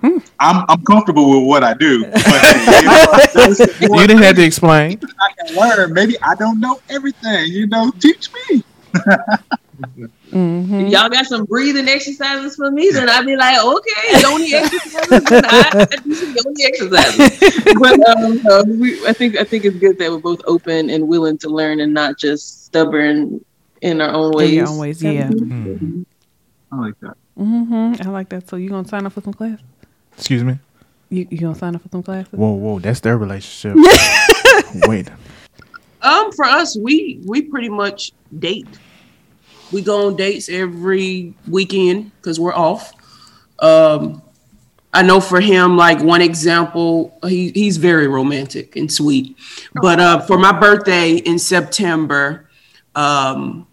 [0.00, 0.18] Hmm.
[0.38, 2.04] I'm I'm comfortable with what I do.
[2.04, 2.80] But hey,
[3.82, 5.00] you, know, You didn't have to explain.
[5.20, 5.92] I can learn.
[5.92, 7.50] Maybe I don't know everything.
[7.50, 8.62] You know, teach me.
[10.30, 10.86] Mhm.
[10.86, 15.24] If y'all got some breathing exercises for me, then I'd be like, okay, yoni exercises.
[15.24, 17.74] Then I, I do some yoni exercises.
[17.80, 21.08] But um, uh, we, I think I think it's good that we're both open and
[21.08, 23.44] willing to learn and not just stubborn
[23.80, 24.50] in our own ways.
[24.50, 25.28] In your own ways, yeah.
[25.28, 26.04] Mhm.
[26.72, 27.16] I like that.
[27.36, 28.48] hmm I like that.
[28.48, 29.58] So you gonna sign up for some class?
[30.16, 30.58] Excuse me.
[31.10, 32.32] You you gonna sign up for some classes?
[32.32, 33.76] Whoa, whoa, that's their relationship.
[34.86, 35.08] Wait.
[36.02, 38.66] Um, for us, we we pretty much date.
[39.72, 42.92] We go on dates every weekend because we're off.
[43.58, 44.22] Um,
[44.92, 49.36] I know for him, like one example, he, he's very romantic and sweet.
[49.74, 52.48] But uh, for my birthday in September,
[52.94, 53.66] um,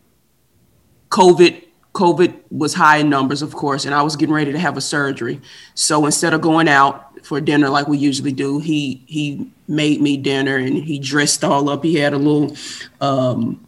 [1.09, 1.61] COVID
[1.95, 4.81] COVID was high in numbers, of course, and I was getting ready to have a
[4.81, 5.39] surgery.
[5.75, 10.17] So instead of going out for dinner like we usually do, he he made me
[10.17, 11.83] dinner and he dressed all up.
[11.83, 12.55] He had a little
[12.99, 13.64] um,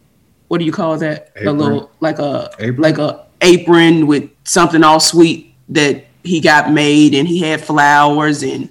[0.48, 1.30] what do you call that?
[1.36, 1.48] Apron.
[1.48, 2.82] A little like a Apron?
[2.82, 8.42] like a apron with something all sweet that he got made, and he had flowers
[8.42, 8.68] and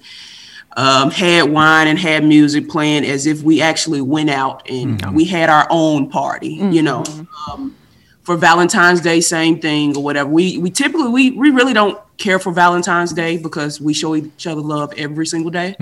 [0.76, 5.24] um, had wine and had music playing as if we actually went out and we
[5.24, 6.48] had our own party.
[6.48, 7.04] You know.
[7.50, 7.74] Um,
[8.22, 10.28] for Valentine's Day, same thing or whatever.
[10.28, 14.46] We we typically we we really don't care for Valentine's Day because we show each
[14.46, 15.74] other love every single day.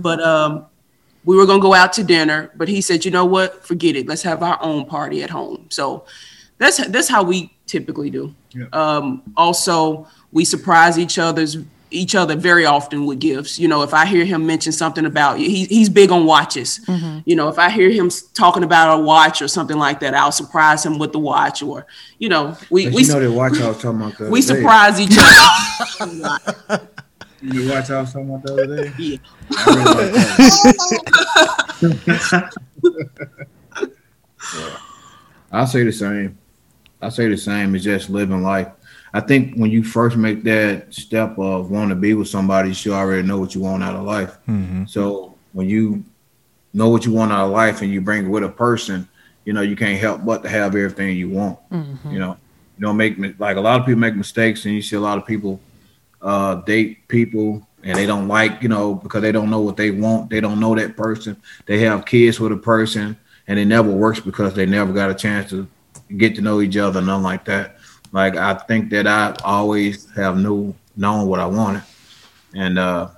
[0.00, 0.64] But um,
[1.30, 4.08] we were gonna go out to dinner, but he said, you know what, forget it.
[4.08, 5.66] Let's have our own party at home.
[5.68, 6.04] So
[6.58, 8.34] that's that's how we typically do.
[8.52, 8.66] Yeah.
[8.72, 11.56] Um, also, we surprise each other's
[11.92, 13.60] each other very often with gifts.
[13.60, 16.80] You know, if I hear him mention something about he, he's big on watches.
[17.24, 20.32] You know, if I hear him talking about a watch or something like that, I'll
[20.32, 21.62] surprise him with the watch.
[21.62, 21.86] Or
[22.18, 24.46] you know, we But we you know that watch I was talking about we day.
[24.46, 26.88] surprise each other.
[27.42, 28.92] You watch I was talking about the other day.
[28.98, 29.16] Yeah.
[29.52, 30.12] I really.
[32.16, 32.50] Yeah.
[35.52, 36.38] I say the same.
[37.00, 37.74] I say the same.
[37.74, 38.68] It's just living life.
[39.12, 42.74] I think when you first make that step of wanting to be with somebody, you
[42.74, 44.38] should already know what you want out of life.
[44.46, 44.84] Mm-hmm.
[44.86, 46.04] So when you
[46.72, 49.08] know what you want out of life and you bring it with a person,
[49.44, 51.58] you know you can't help but to have everything you want.
[51.72, 52.36] You know,
[52.78, 55.18] you don't make like a lot of people make mistakes, and you see a lot
[55.18, 55.60] of people
[56.22, 59.90] uh, date people and they don't like, you know, because they don't know what they
[59.90, 60.30] want.
[60.30, 61.40] They don't know that person.
[61.66, 63.16] They have kids with a person,
[63.48, 65.66] and it never works because they never got a chance to
[66.16, 67.78] get to know each other, nothing like that.
[68.12, 71.82] Like I think that I always have knew known what I wanted,
[72.54, 73.10] and uh,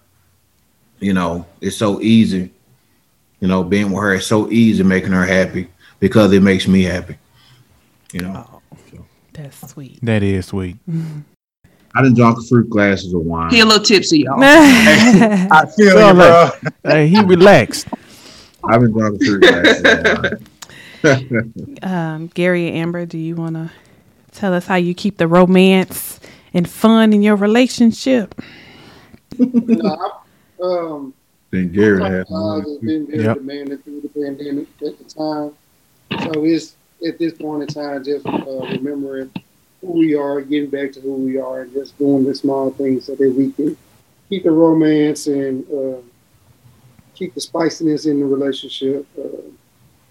[1.00, 2.52] you know, it's so easy.
[3.40, 6.82] You know, being with her, it's so easy making her happy because it makes me
[6.82, 7.16] happy.
[8.12, 8.62] You know,
[9.32, 9.98] That's sweet.
[10.02, 10.76] That is sweet.
[11.94, 13.50] I didn't drink fruit glasses of wine.
[13.50, 14.38] He a little tipsy, y'all.
[14.42, 16.50] I feel So you, bro.
[16.62, 17.86] like- Hey, he relaxed.
[18.68, 20.22] I've been drinking fruit glasses of
[21.04, 21.78] wine.
[21.82, 23.70] um, Gary and Amber, do you want to
[24.32, 26.20] tell us how you keep the romance
[26.54, 28.34] and fun in your relationship?
[29.38, 30.12] No,
[30.60, 31.14] I, um,
[31.50, 33.36] Then Gary had has been very Yep.
[33.38, 36.32] demanding through the pandemic at the time.
[36.32, 36.76] So it's
[37.06, 39.30] at this point in time just uh, remembering
[39.82, 43.06] who we are, getting back to who we are, and just doing the small things
[43.06, 43.76] so that we can
[44.28, 46.00] keep the romance and uh,
[47.14, 49.42] keep the spiciness in the relationship uh,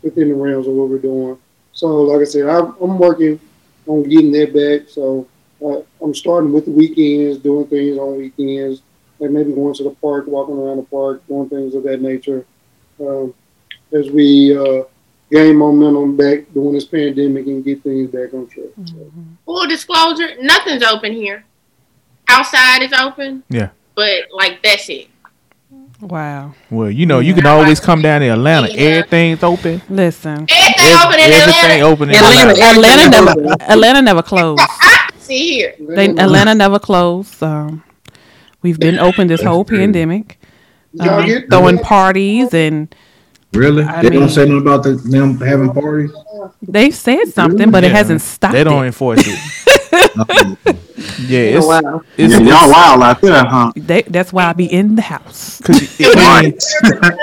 [0.04, 1.38] within the realms of what we're doing.
[1.74, 3.40] So, like I said, I'm, I'm working
[3.88, 4.90] on getting that back.
[4.90, 5.28] So
[5.66, 8.82] uh, I'm starting with the weekends, doing things on weekends,
[9.20, 12.46] like maybe going to the park, walking around the park, doing things of that nature.
[13.00, 13.34] Um,
[13.94, 14.84] as we uh,
[15.32, 18.66] gain momentum back during this pandemic and get things back on track.
[18.86, 19.12] So,
[19.46, 21.46] Full disclosure, nothing's open here.
[22.28, 23.44] Outside is open.
[23.50, 23.70] Yeah.
[23.96, 25.08] But like that's it.
[26.00, 26.56] Wow.
[26.72, 28.70] Well, you know, you can always come down to Atlanta.
[28.72, 28.80] Yeah.
[28.82, 29.82] Everything's open.
[29.90, 31.86] Listen, Everything Ev- open in everything Atlanta.
[31.86, 33.04] open in Atlanta, Atlanta.
[33.04, 34.62] Atlanta never, Atlanta never closed.
[35.20, 35.76] See here.
[35.80, 37.42] They, Atlanta never closed.
[37.44, 37.84] Um,
[38.64, 40.40] we've been open this whole pandemic,
[41.00, 42.94] um, throwing parties, and
[43.54, 43.84] Really?
[43.84, 46.12] I they mean- don't say nothing about the, them having parties?
[46.62, 48.54] they've said something, but it hasn't stopped.
[48.54, 48.88] They don't it.
[48.88, 49.40] enforce it.
[51.28, 52.02] yeah, it's, wow.
[52.18, 53.72] it's, Yeah, y'all it's- wild out there, huh?
[53.76, 55.60] They, that's why I be in the house.
[55.62, 56.54] 'cause it- I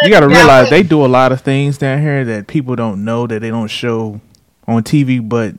[0.02, 3.04] you got to realize they do a lot of things down here that people don't
[3.04, 4.20] know that they don't show
[4.66, 5.26] on TV.
[5.26, 5.54] But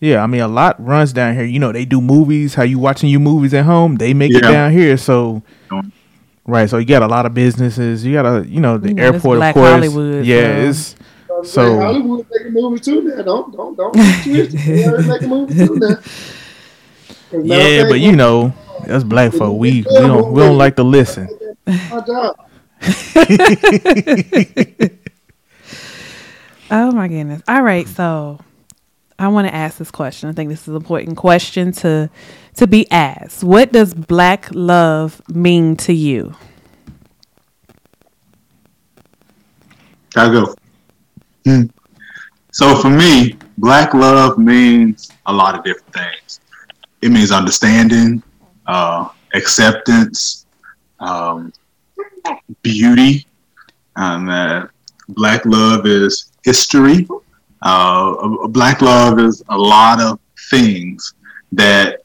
[0.00, 1.44] yeah, I mean, a lot runs down here.
[1.44, 2.54] You know, they do movies.
[2.54, 3.96] How you watching your movies at home?
[3.96, 4.96] They make it down here.
[4.98, 5.42] So
[6.46, 8.04] right, so you got a lot of businesses.
[8.04, 9.70] You got a you know, the You know, this airport, of course.
[9.70, 10.96] Hollywood, yeah, so-
[11.40, 13.22] it's So- Hollywood making movies too now.
[13.22, 14.52] Don't don't don't get twisted.
[14.60, 15.96] They making movies too now
[17.42, 18.52] yeah, but you know,
[18.86, 21.28] that's black folk, we we don't we don't like to listen.
[21.66, 22.36] my job.
[26.70, 27.42] Oh my goodness.
[27.48, 28.38] All right, so
[29.18, 30.30] I want to ask this question.
[30.30, 32.08] I think this is an important question to
[32.56, 33.42] to be asked.
[33.42, 36.34] What does black love mean to you?
[40.14, 40.54] Gotta go.
[41.44, 41.62] Hmm.
[42.52, 46.40] So for me, black love means a lot of different things.
[47.00, 48.22] It means understanding,
[48.66, 50.46] uh, acceptance,
[51.00, 51.52] um,
[52.62, 53.26] beauty.
[53.96, 54.66] Um, uh,
[55.08, 57.08] black love is history.
[57.62, 60.18] Uh, black love is a lot of
[60.50, 61.14] things
[61.52, 62.01] that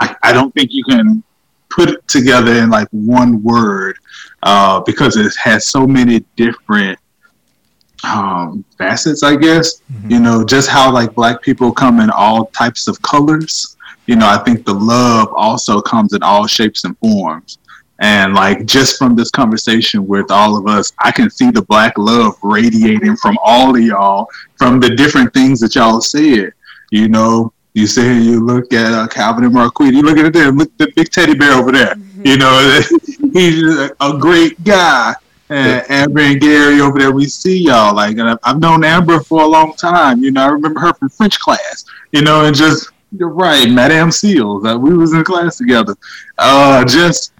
[0.00, 1.22] I, I don't think you can
[1.70, 3.98] put it together in like one word
[4.42, 6.98] uh, because it has so many different
[8.04, 9.82] um, facets, I guess.
[9.92, 10.10] Mm-hmm.
[10.10, 13.76] You know, just how like black people come in all types of colors.
[14.06, 17.58] You know, I think the love also comes in all shapes and forms.
[17.98, 21.96] And like just from this conversation with all of us, I can see the black
[21.96, 26.52] love radiating from all of y'all from the different things that y'all said.
[26.90, 30.56] You know, you say you look at uh, Calvin and Marquis, you look at them,
[30.56, 31.94] look at the big teddy bear over there.
[31.94, 32.26] Mm-hmm.
[32.26, 32.80] You know,
[33.32, 35.14] he's a great guy.
[35.48, 37.94] And Amber and Gary over there, we see y'all.
[37.94, 40.24] Like, and I've known Amber for a long time.
[40.24, 41.84] You know, I remember her from French class.
[42.12, 44.64] You know, and just you're right, Madame Seals.
[44.64, 45.94] Uh, we was in class together.
[46.38, 47.34] Uh, just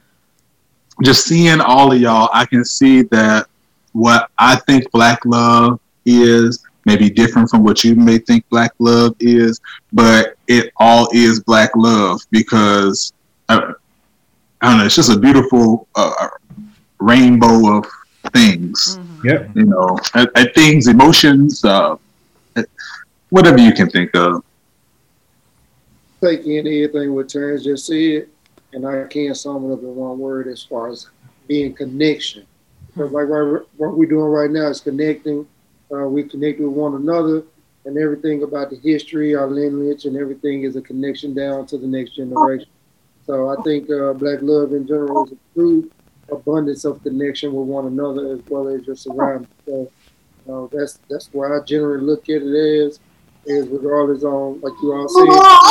[1.02, 3.46] just seeing all of y'all, I can see that
[3.92, 8.72] what I think black love is may be different from what you may think black
[8.78, 9.60] love is,
[9.92, 13.12] but it all is black love because
[13.48, 13.72] uh,
[14.60, 14.86] I don't know.
[14.86, 16.28] It's just a beautiful uh,
[16.98, 17.86] rainbow of
[18.32, 18.98] things.
[18.98, 19.28] Mm-hmm.
[19.28, 19.50] Yep.
[19.56, 19.98] You know,
[20.54, 21.96] things, emotions, uh,
[23.30, 24.42] whatever you can think of.
[26.22, 28.28] Take in anything what Terrence just said
[28.76, 31.08] and I can't sum it up in one word as far as
[31.48, 32.46] being connection.
[32.88, 35.46] Because like right, what we're doing right now is connecting.
[35.92, 37.44] Uh, we connect with one another,
[37.84, 41.86] and everything about the history, our lineage, and everything is a connection down to the
[41.86, 42.68] next generation.
[43.26, 45.90] So I think uh, Black love in general is a true
[46.30, 49.46] abundance of connection with one another as well as just around.
[49.66, 49.90] So
[50.50, 53.00] uh, that's that's where I generally look at it as
[53.46, 55.66] is regardless on like you all said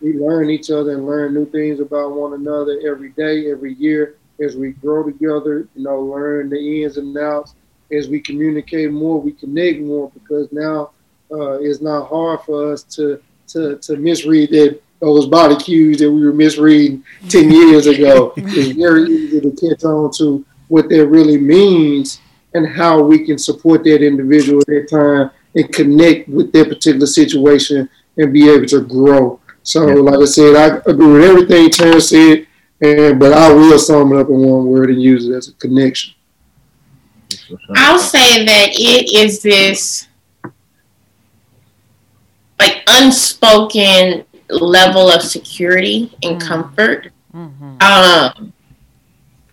[0.00, 4.16] we learn each other and learn new things about one another every day, every year
[4.40, 7.54] as we grow together, you know, learn the ins and outs.
[7.92, 10.90] As we communicate more, we connect more because now
[11.30, 16.10] uh, it's not hard for us to to to misread that those body cues that
[16.10, 18.32] we were misreading 10 years ago.
[18.36, 22.20] it's very easy to catch on to what that really means
[22.54, 27.06] and how we can support that individual at that time and connect with that particular
[27.06, 29.38] situation and be able to grow.
[29.62, 32.46] So, like I said, I agree with everything Terrence said,
[32.80, 35.52] and but I will sum it up in one word and use it as a
[35.54, 36.14] connection.
[37.76, 40.08] I'll say that it is this
[42.58, 46.48] like unspoken level of security and mm-hmm.
[46.48, 47.12] comfort.
[47.34, 47.82] Mm-hmm.
[47.82, 48.52] Um,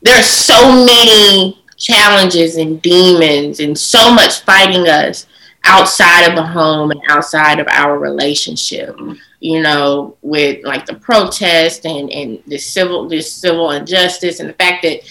[0.01, 5.27] there are so many challenges and demons and so much fighting us
[5.65, 8.97] outside of the home and outside of our relationship
[9.43, 14.53] you know, with like the protest and and the civil this civil injustice and the
[14.53, 15.01] fact that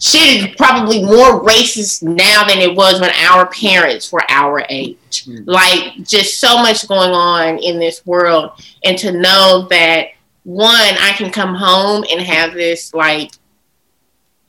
[0.00, 5.24] shit is probably more racist now than it was when our parents were our age.
[5.24, 5.44] Mm.
[5.46, 8.52] Like just so much going on in this world,
[8.84, 10.08] and to know that
[10.44, 13.32] one, I can come home and have this like.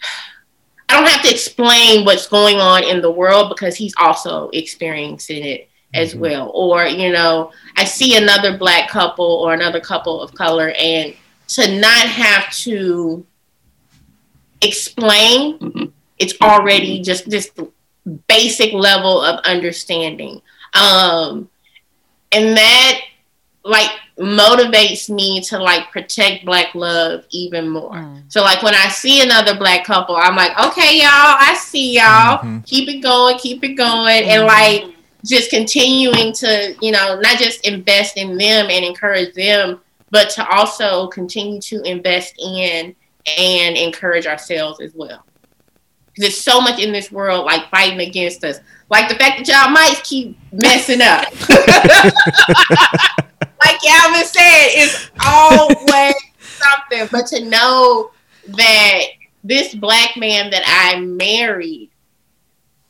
[0.89, 5.43] I don't have to explain what's going on in the world because he's also experiencing
[5.43, 6.21] it as mm-hmm.
[6.21, 6.51] well.
[6.53, 11.13] Or, you know, I see another black couple or another couple of color and
[11.49, 13.25] to not have to
[14.61, 15.85] explain, mm-hmm.
[16.19, 17.51] it's already just this
[18.27, 20.41] basic level of understanding.
[20.73, 21.49] Um,
[22.31, 23.01] and that
[23.63, 27.93] like motivates me to like protect black love even more.
[27.93, 28.23] Mm.
[28.29, 32.39] So like when I see another black couple, I'm like, okay, y'all, I see y'all.
[32.39, 32.59] Mm-hmm.
[32.59, 34.23] Keep it going, keep it going.
[34.23, 34.29] Mm-hmm.
[34.29, 39.81] And like just continuing to, you know, not just invest in them and encourage them,
[40.09, 42.95] but to also continue to invest in
[43.37, 45.25] and encourage ourselves as well.
[46.15, 48.59] There's so much in this world like fighting against us.
[48.89, 51.25] Like the fact that y'all might keep messing up.
[53.63, 57.07] like Calvin said, it's always something.
[57.11, 58.11] But to know
[58.47, 59.01] that
[59.43, 61.89] this black man that I married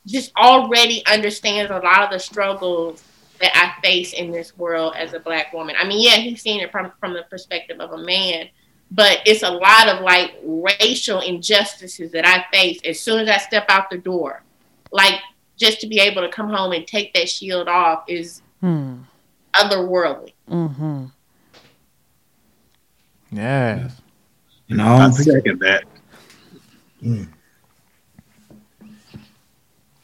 [0.05, 3.03] just already understands a lot of the struggles
[3.39, 5.75] that I face in this world as a black woman.
[5.77, 8.49] I mean, yeah, he's seen it from from the perspective of a man,
[8.91, 13.37] but it's a lot of like racial injustices that I face as soon as I
[13.37, 14.43] step out the door.
[14.91, 15.19] Like
[15.57, 18.97] just to be able to come home and take that shield off is hmm.
[19.53, 20.33] otherworldly.
[20.49, 21.05] Mm-hmm.
[23.31, 23.89] Yeah.
[24.69, 25.83] No, I second that.
[27.01, 27.27] Mm.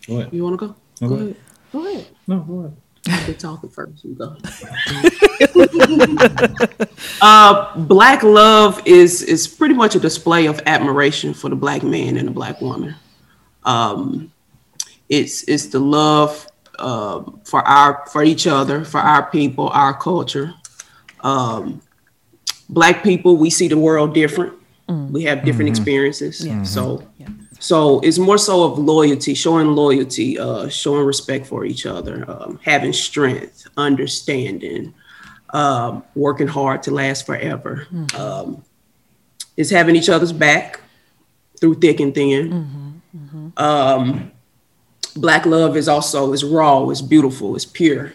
[0.07, 0.33] Go ahead.
[0.33, 0.75] You want to go?
[1.01, 1.35] No, go, ahead.
[1.71, 2.07] Go ahead.
[2.27, 2.77] No, go ahead.
[3.09, 4.03] I've talking first.
[4.05, 4.37] You go.
[7.21, 12.17] uh, black love is is pretty much a display of admiration for the black man
[12.17, 12.95] and the black woman.
[13.63, 14.31] Um,
[15.09, 16.47] it's it's the love
[16.79, 20.53] uh, for our for each other, for our people, our culture.
[21.21, 21.81] Um,
[22.69, 24.53] black people, we see the world different.
[24.89, 25.11] Mm.
[25.11, 25.73] We have different Mhm.
[25.77, 26.45] experiences.
[26.45, 26.63] Yeah.
[26.63, 27.07] So Yeah.
[27.63, 32.59] So it's more so of loyalty, showing loyalty, uh, showing respect for each other, um,
[32.61, 34.93] having strength, understanding,
[35.51, 37.87] um, working hard to last forever.
[37.89, 38.19] Mm.
[38.19, 38.65] Um,
[39.55, 40.81] is having each other's back
[41.57, 42.99] through thick and thin.
[43.15, 43.47] Mm-hmm.
[43.55, 44.33] Um,
[45.15, 48.11] black love is also is raw, is beautiful, is pure.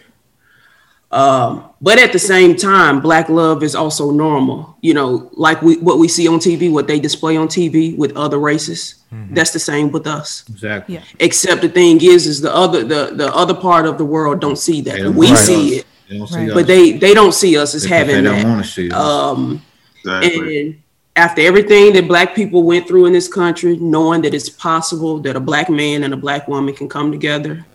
[1.11, 4.77] Um, but at the same time, black love is also normal.
[4.81, 8.15] You know, like we what we see on TV, what they display on TV with
[8.15, 8.95] other races.
[9.31, 10.43] That's the same with us.
[10.49, 10.95] Exactly.
[10.95, 11.01] Yeah.
[11.19, 14.57] Except the thing is, is the other the the other part of the world don't
[14.57, 14.97] see that.
[14.99, 15.79] don't We see see us.
[15.79, 16.49] it, They don't see Right.
[16.49, 16.53] us.
[16.53, 18.45] but they they don't see us as Because having they don't that.
[18.47, 18.97] want to see us.
[18.97, 19.61] Um,
[20.05, 20.59] Exactly.
[20.61, 20.75] and
[21.15, 25.35] after everything that black people went through in this country, knowing that it's possible that
[25.35, 27.65] a black man and a black woman can come together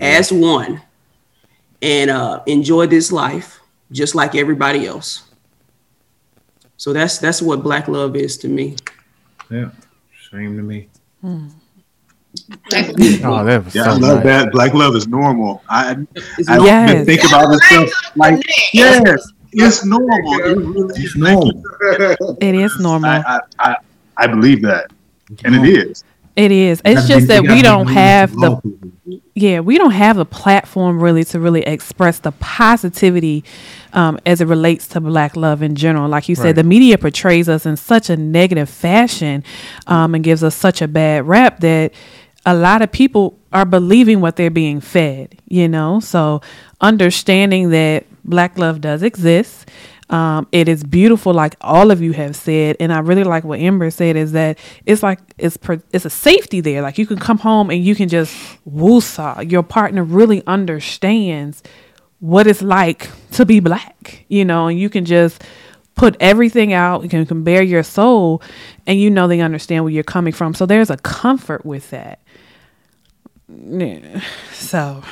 [0.00, 0.80] as one
[1.82, 3.60] and uh, enjoy this life
[3.92, 5.24] just like everybody else.
[6.76, 8.76] So that's that's what black love is to me.
[9.50, 9.70] yeah.
[10.30, 10.88] Same to me.
[11.24, 11.48] Oh,
[13.44, 14.24] that was Yeah, so I love nice.
[14.24, 14.52] that.
[14.52, 15.62] Black love is normal.
[15.68, 15.96] I
[16.38, 16.92] It's I've no- Yes.
[16.92, 18.42] been thinking about this stuff like
[18.74, 20.34] yes, it's normal.
[20.40, 21.16] It really It's is.
[21.16, 21.62] normal.
[22.40, 23.10] It is normal.
[23.10, 23.76] I, I, I,
[24.18, 24.92] I believe that,
[25.44, 26.04] and it is.
[26.38, 26.80] It is.
[26.84, 29.20] It's just be- that we don't have the people.
[29.34, 33.44] yeah we don't have a platform really to really express the positivity
[33.92, 37.48] um, as it relates to black love in general like you said the media portrays
[37.48, 39.42] us in such a negative fashion
[39.86, 41.92] um, and gives us such a bad rap that
[42.46, 46.40] a lot of people are believing what they're being fed you know so
[46.80, 49.68] understanding that black love does exist
[50.10, 53.60] um, it is beautiful, like all of you have said, and I really like what
[53.60, 56.80] Amber said is that it's like it's per, it's a safety there.
[56.80, 58.34] Like you can come home and you can just
[58.66, 59.50] woosah.
[59.50, 61.62] Your partner really understands
[62.20, 65.44] what it's like to be black, you know, and you can just
[65.94, 67.02] put everything out.
[67.02, 68.40] You can, can bare your soul,
[68.86, 70.54] and you know they understand where you're coming from.
[70.54, 72.20] So there's a comfort with that.
[73.48, 74.22] Yeah.
[74.52, 75.02] So,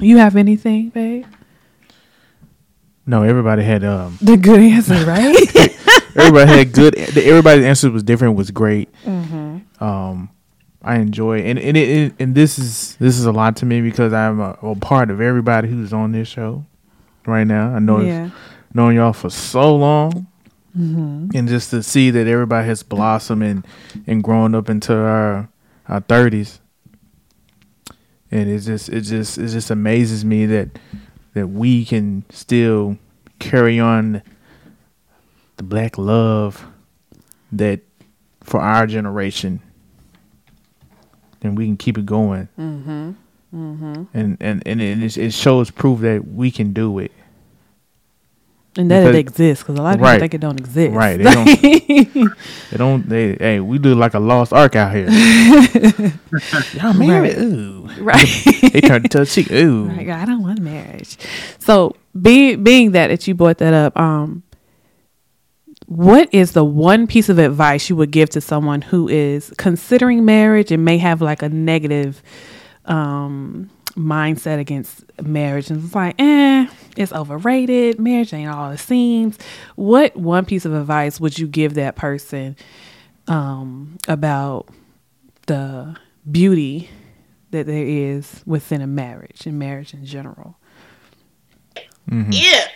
[0.00, 1.26] you have anything, babe?
[3.06, 5.36] No, everybody had um The good answer, right?
[6.16, 8.88] everybody had good everybody's answer was different was great.
[9.80, 10.30] Um
[10.84, 13.80] i enjoy and and, it, it, and this is this is a lot to me
[13.80, 16.66] because i'm a, a part of everybody who's on this show
[17.26, 17.74] right now.
[17.74, 18.30] I know yeah.
[18.74, 20.26] known y'all for so long.
[20.74, 23.66] And just to see that everybody has blossomed and
[24.06, 25.48] and grown up into our
[25.86, 26.60] our 30s
[28.30, 30.70] and it just it just it just amazes me that
[31.34, 32.98] that we can still
[33.38, 34.22] carry on
[35.56, 36.66] the black love
[37.50, 37.80] that
[38.42, 39.60] for our generation
[41.42, 43.12] and we can keep it going Mm-hmm.
[43.54, 44.02] Mm-hmm.
[44.14, 47.12] and and and it, it shows proof that we can do it
[48.78, 50.12] And that Because- it exists because a lot of Right.
[50.14, 50.94] people think it don't exist.
[50.94, 51.60] Right, they don't-
[52.70, 55.08] they don't they hey we do like a lost ark out here
[56.74, 57.38] y'all married Right.
[57.38, 58.26] ooh right.
[58.72, 61.18] they turned to a cheek ooh Right, I don't want marriage.
[61.58, 64.42] So, being being that that you brought that up, um,
[65.86, 70.24] what is the one piece of advice you would give to someone who is considering
[70.24, 72.22] marriage and may have like a negative
[72.86, 76.66] um, mindset against marriage and it's like, eh,
[76.96, 77.98] it's overrated.
[77.98, 79.38] Marriage ain't all it seems.
[79.76, 82.56] What one piece of advice would you give that person
[83.28, 84.68] um, about
[85.46, 85.96] the
[86.30, 86.90] beauty
[87.50, 90.56] that there is within a marriage and marriage in general?
[92.10, 92.28] Mhm.
[92.32, 92.68] If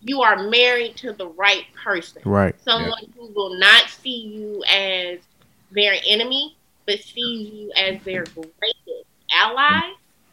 [0.00, 5.18] you are married to the right person, right someone who will not see you as
[5.72, 6.56] their enemy,
[6.86, 9.92] but sees you as their greatest ally,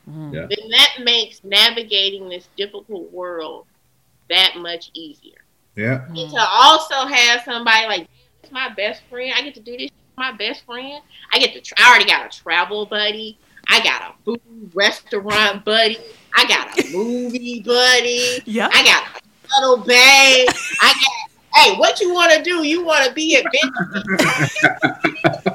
[0.10, 0.34] Mm-hmm.
[0.34, 0.48] Yeah.
[0.50, 3.66] then that makes navigating this difficult world
[4.30, 5.38] that much easier.
[5.76, 6.00] Yeah.
[6.00, 6.16] Mm-hmm.
[6.18, 8.08] And to also have somebody like
[8.42, 9.90] "This is my best friend, I get to do this.
[9.92, 11.02] with My best friend,
[11.32, 11.62] I get to.
[11.62, 13.38] Tra- I already got a travel buddy.
[13.70, 15.98] I got a food restaurant buddy.
[16.36, 18.42] I got a movie buddy.
[18.46, 18.70] Yeah.
[18.72, 20.48] I got a cuddle bag.
[20.82, 21.30] I got.
[21.56, 22.66] Hey, what you want to do?
[22.66, 24.58] You want to be adventurous.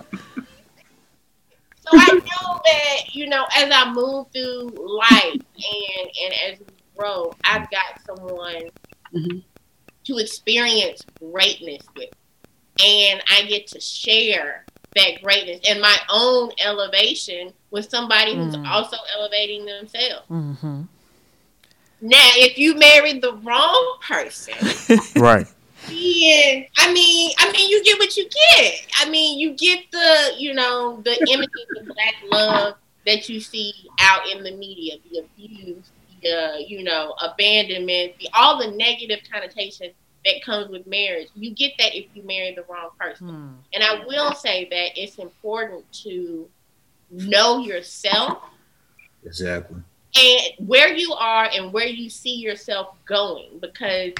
[1.91, 6.67] so I know that you know as I move through life and and as we
[6.97, 8.71] grow, I've got someone
[9.15, 9.43] Mhm.
[10.05, 12.11] to experience greatness with,
[12.85, 14.65] and I get to share
[14.95, 18.69] that greatness and my own elevation with somebody who's Mm.
[18.69, 20.27] also elevating themselves.
[20.31, 20.83] Mm-hmm.
[22.01, 24.55] Now, if you married the wrong person,
[25.17, 25.47] right
[25.89, 28.75] then I mean, I mean, you get what you get.
[29.01, 32.75] I mean, you get the, you know, the images of black love
[33.07, 35.91] that you see out in the media, the abuse,
[36.23, 41.29] the, uh, you know, abandonment, the all the negative connotations that comes with marriage.
[41.35, 43.57] You get that if you marry the wrong person.
[43.73, 46.49] And I will say that it's important to
[47.11, 48.39] know yourself
[49.25, 49.81] Exactly.
[50.17, 54.13] and where you are and where you see yourself going because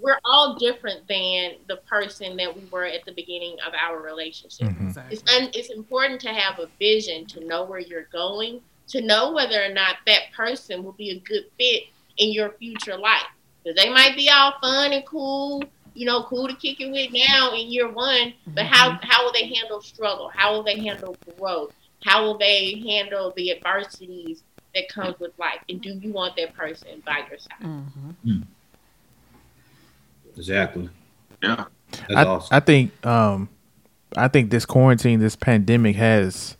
[0.00, 4.68] we're all different than the person that we were at the beginning of our relationship.
[4.68, 4.98] Mm-hmm.
[5.10, 9.32] It's, un- it's important to have a vision to know where you're going, to know
[9.32, 11.84] whether or not that person will be a good fit
[12.18, 13.26] in your future life.
[13.62, 15.62] Because they might be all fun and cool,
[15.94, 19.06] you know, cool to kick it with now in year one, but how, mm-hmm.
[19.08, 20.30] how will they handle struggle?
[20.34, 21.72] How will they handle growth?
[22.04, 24.42] How will they handle the adversities
[24.74, 25.60] that comes with life?
[25.68, 27.62] And do you want that person by your side?
[27.62, 28.10] Mm-hmm.
[28.30, 28.42] Mm.
[30.36, 30.88] Exactly.
[31.42, 31.64] Yeah.
[31.90, 32.56] That's I, awesome.
[32.56, 33.48] I think um
[34.16, 36.56] I think this quarantine, this pandemic has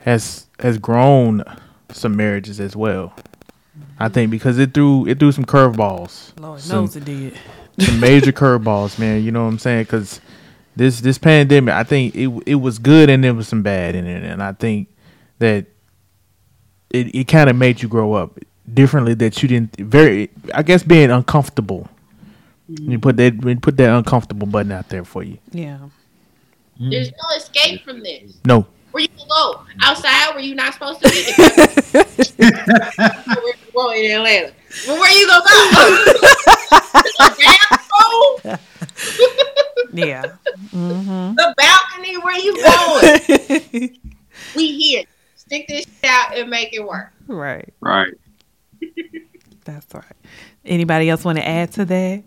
[0.00, 1.44] has has grown
[1.90, 3.14] some marriages as well.
[3.98, 6.38] I think because it threw it threw some curveballs.
[6.40, 7.34] Lord Some- knows it did.
[7.78, 9.22] some major curveballs, man.
[9.22, 9.84] You know what I'm saying?
[9.84, 10.20] Because
[10.76, 14.06] this this pandemic, I think it it was good and there was some bad in
[14.06, 14.88] it, and I think
[15.38, 15.66] that
[16.90, 18.38] it it kind of made you grow up
[18.72, 19.14] differently.
[19.14, 21.88] That you didn't very, I guess, being uncomfortable.
[22.78, 25.38] You put that you put that uncomfortable button out there for you.
[25.50, 25.78] Yeah.
[26.78, 28.32] There's no escape from this.
[28.44, 31.32] No, Where you can go outside where you're not supposed to be.
[32.38, 34.52] Where- well, in Atlanta.
[34.86, 36.04] Well, where you gonna go?
[37.18, 38.58] the bathroom,
[39.92, 40.22] Yeah.
[40.70, 42.16] hmm the balcony.
[42.18, 43.98] Where you going?
[44.56, 45.04] we here.
[45.36, 47.12] Stick this shit out and make it work.
[47.26, 47.72] Right.
[47.80, 48.14] Right.
[49.64, 50.04] That's right.
[50.64, 52.22] Anybody else want to add to that?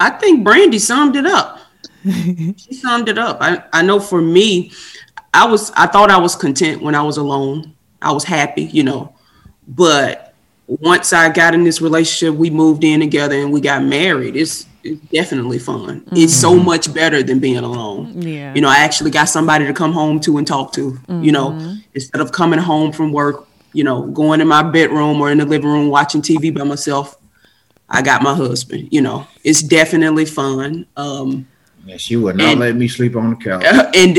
[0.00, 1.60] I think Brandy summed it up.
[2.04, 3.38] she summed it up.
[3.40, 4.72] I, I know for me,
[5.34, 7.74] I was I thought I was content when I was alone.
[8.00, 9.14] I was happy, you know.
[9.66, 10.34] But
[10.66, 14.36] once I got in this relationship, we moved in together and we got married.
[14.36, 16.04] It's, it's definitely fun.
[16.12, 16.64] It's so mm-hmm.
[16.64, 18.22] much better than being alone.
[18.22, 18.54] Yeah.
[18.54, 20.98] You know, I actually got somebody to come home to and talk to.
[21.08, 21.74] You know, mm-hmm.
[21.94, 25.44] instead of coming home from work, you know, going in my bedroom or in the
[25.44, 27.17] living room watching TV by myself.
[27.88, 28.88] I got my husband.
[28.90, 30.86] You know, it's definitely fun.
[30.96, 31.46] Um,
[31.86, 33.64] Yeah, she would not And- let me sleep on the couch.
[33.94, 34.18] and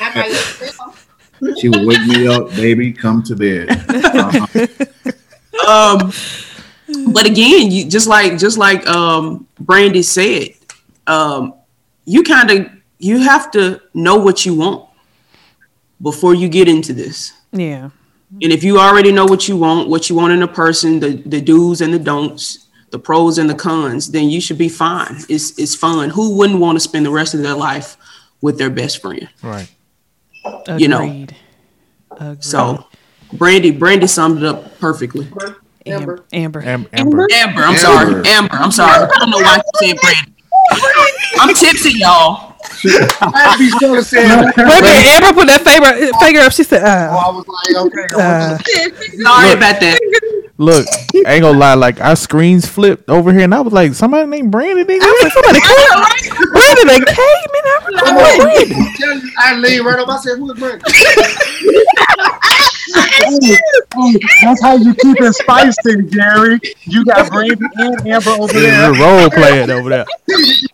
[0.00, 0.28] How about
[1.40, 1.54] you?
[1.60, 3.68] She would wake me up, baby, come to bed.
[3.70, 4.66] Uh-huh.
[5.68, 6.12] um,
[7.12, 10.48] but again, you just like just like um, Brandy said,
[11.06, 11.54] um,
[12.06, 12.66] you kind of
[12.98, 14.88] you have to know what you want
[16.02, 17.32] before you get into this.
[17.52, 17.90] Yeah.
[18.30, 21.10] And if you already know what you want, what you want in a person, the
[21.24, 25.16] the do's and the don'ts, the pros and the cons, then you should be fine.
[25.28, 26.10] It's it's fun.
[26.10, 27.96] Who wouldn't want to spend the rest of their life
[28.40, 29.28] with their best friend?
[29.42, 29.68] right.
[30.44, 30.80] Agreed.
[30.80, 31.02] You know.
[31.02, 31.34] Agreed.
[32.44, 32.86] So,
[33.32, 35.28] Brandy Brandy summed it up perfectly.
[35.86, 36.24] Amber.
[36.32, 36.62] Amber.
[36.62, 37.26] Am- Amber.
[37.32, 38.22] Amber, I'm sorry.
[38.26, 39.08] Amber, I'm sorry.
[39.10, 40.34] I don't know why you said Brandy.
[41.40, 42.47] I'm tipsy, y'all.
[43.20, 44.44] I'd be so sad.
[44.56, 46.52] Wait a minute, Amber put that finger, finger up.
[46.52, 49.98] She said, uh, I was like, okay, uh, Sorry about that.
[50.60, 50.86] Look,
[51.24, 51.74] I ain't gonna lie.
[51.74, 54.84] Like our screens flipped over here, and I was like, somebody named Brandon.
[54.84, 54.98] Nigga.
[55.00, 56.50] I was like, somebody came.
[56.50, 60.08] Brandon they came, and I was like, "Oh, Brandon." I leave right up.
[60.08, 60.82] I said, who is Brandon?
[64.42, 66.58] That's how you keep it spicy, Gary.
[66.82, 68.90] You got Brandon and Amber over there.
[68.92, 70.06] We're role playing over there.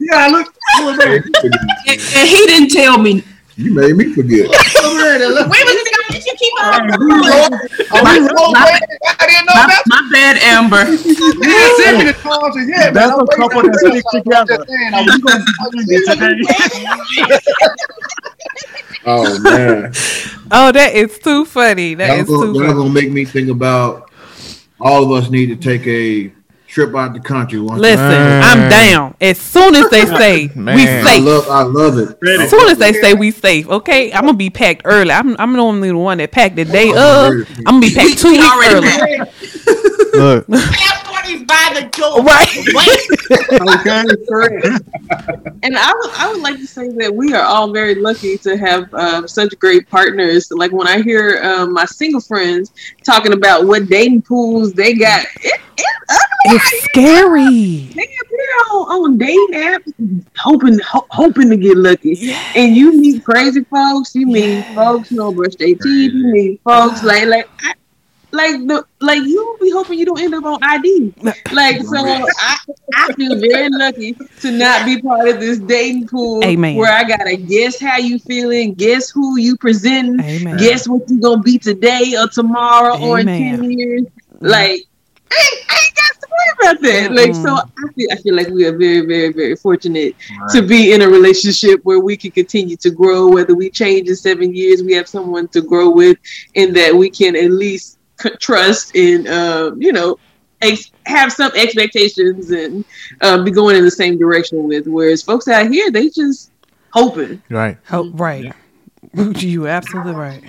[0.01, 3.23] Yeah, look, who is And, and he didn't tell me.
[3.57, 4.47] You made me forget.
[4.47, 5.29] Who is Brandon?
[5.31, 6.91] Look, Wait, was it you keep on?
[6.91, 8.53] are we role?
[8.57, 8.81] I
[9.27, 9.83] didn't know My, that.
[9.87, 10.85] my bad, Amber.
[11.45, 14.47] Yeah, send me the cards and yeah, That's a couple on that the stick rest
[14.47, 14.47] of them.
[14.47, 14.55] together.
[14.55, 15.45] I'm just saying, I'm- You gonna
[15.87, 17.39] be Brandy today.
[19.07, 19.93] Oh man,
[20.51, 21.95] oh, that is too funny.
[21.95, 22.75] That that's is too gonna, that's funny.
[22.83, 24.11] gonna make me think about
[24.81, 26.33] all of us need to take a
[26.75, 27.61] trip out the country.
[27.61, 29.15] Once Listen, I'm down.
[29.21, 31.07] As soon as they say we Man.
[31.07, 32.19] I safe, love, I love it.
[32.41, 35.13] as soon as they say we safe, okay, I'm gonna be packed early.
[35.13, 37.49] I'm I'm normally the one that packed the day Oh, of.
[37.59, 38.87] I'm gonna be packed two weeks already
[39.23, 39.31] early.
[40.19, 40.49] Packed.
[40.49, 42.23] Look, Passport is by the door.
[42.23, 42.47] Right.
[42.75, 43.81] Wait.
[43.81, 44.67] Okay, correct.
[45.65, 48.55] And I would, I would like to say that we are all very lucky to
[48.59, 50.51] have um, such great partners.
[50.51, 52.71] Like when I hear um, my single friends
[53.03, 57.89] talking about what dating pools they got, it, it, It's scary.
[57.95, 62.33] they are on, on dating apps, hoping ho- hoping to get lucky.
[62.55, 64.15] And you meet crazy folks.
[64.15, 64.75] You meet Yes.
[64.75, 65.81] folks who don't brush their teeth.
[66.13, 67.49] You meet folks like like.
[67.61, 67.73] I,
[68.35, 71.15] like the like you be hoping you don't end up on ID.
[71.53, 72.57] Like so I,
[72.95, 76.77] I feel very lucky to not be part of this dating pool Amen.
[76.77, 80.57] where I gotta guess how you feeling, guess who you presenting, Amen.
[80.59, 84.03] guess what you gonna be today or tomorrow or in ten years.
[84.03, 84.47] Mm-hmm.
[84.47, 84.81] Like
[85.35, 87.13] I ain't, I ain't got to worry about that.
[87.13, 87.85] Like, so mm-hmm.
[87.85, 90.15] I feel, I feel like we are very, very, very fortunate
[90.53, 93.29] to be in a relationship where we can continue to grow.
[93.29, 96.19] Whether we change in seven years, we have someone to grow with,
[96.55, 97.99] and that we can at least c-
[98.41, 100.19] trust and, um, you know,
[100.63, 102.85] ex- have some expectations and
[103.21, 104.87] um, be going in the same direction with.
[104.87, 106.51] Whereas folks out here, they just
[106.91, 107.43] hoping.
[107.51, 107.79] Right.
[107.91, 108.53] Oh, right.
[109.15, 110.43] you absolutely right.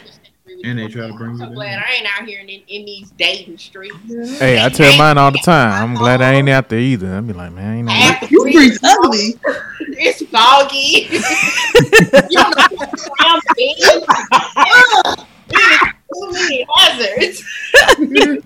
[0.63, 3.11] And they try to bring you I'm glad I ain't out here in, in these
[3.11, 4.39] dating streets.
[4.39, 5.83] Hey, I tell mine all the time.
[5.83, 7.13] I'm glad I ain't out there either.
[7.13, 9.39] I be like, man, I ain't out You three breathe ugly.
[9.97, 11.07] It's foggy.
[12.29, 12.51] you know,
[16.21, 16.67] I'm big.
[16.77, 18.43] Ugh, there's too many hazards.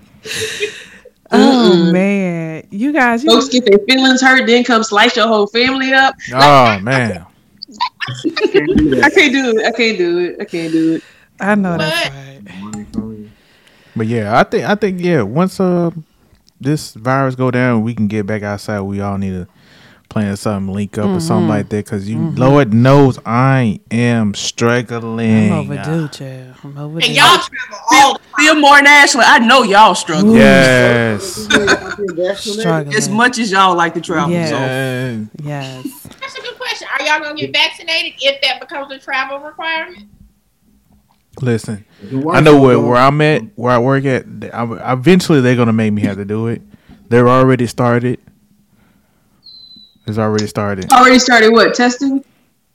[1.30, 1.90] Oh Mm-mm.
[1.90, 5.92] man, you guys, you Folks get their feelings hurt, then come slice your whole family
[5.92, 6.14] up.
[6.32, 7.26] Oh man.
[9.02, 9.64] I can't do it.
[9.66, 10.36] I can't do it.
[10.40, 11.04] I can't do it.
[11.40, 12.04] I know that's What?
[12.04, 12.40] right.
[12.48, 13.32] Money from you.
[13.94, 15.90] But yeah, I think I think yeah, once uh
[16.60, 18.80] this virus go down, we can get back outside.
[18.80, 19.48] We all need to
[20.10, 21.48] plan something, link up or something mm-hmm.
[21.48, 21.86] like that.
[21.86, 22.36] Cause you, mm-hmm.
[22.36, 25.50] Lord knows, I am struggling.
[25.50, 26.54] I'm overdue, child.
[26.62, 27.06] I'm overdue.
[27.06, 29.22] And y'all travel all the Feel more than Ashley.
[29.24, 31.24] I know y'all struggle Yes.
[32.38, 32.94] Struggling.
[32.94, 34.32] as much as y'all like to travel.
[34.32, 34.46] Yeah.
[34.46, 35.24] So Yeah.
[35.42, 36.02] Yes.
[36.20, 36.88] That's a good question.
[36.92, 40.08] Are y'all gonna get vaccinated if that becomes a travel requirement?
[41.40, 41.84] Listen,
[42.30, 44.26] I know where, where I'm at, where I work at.
[44.52, 46.60] I, eventually, they're gonna make me have to do it.
[47.08, 48.20] They're already started.
[50.10, 50.92] It's already started.
[50.92, 51.74] Already started what?
[51.74, 52.24] Testing?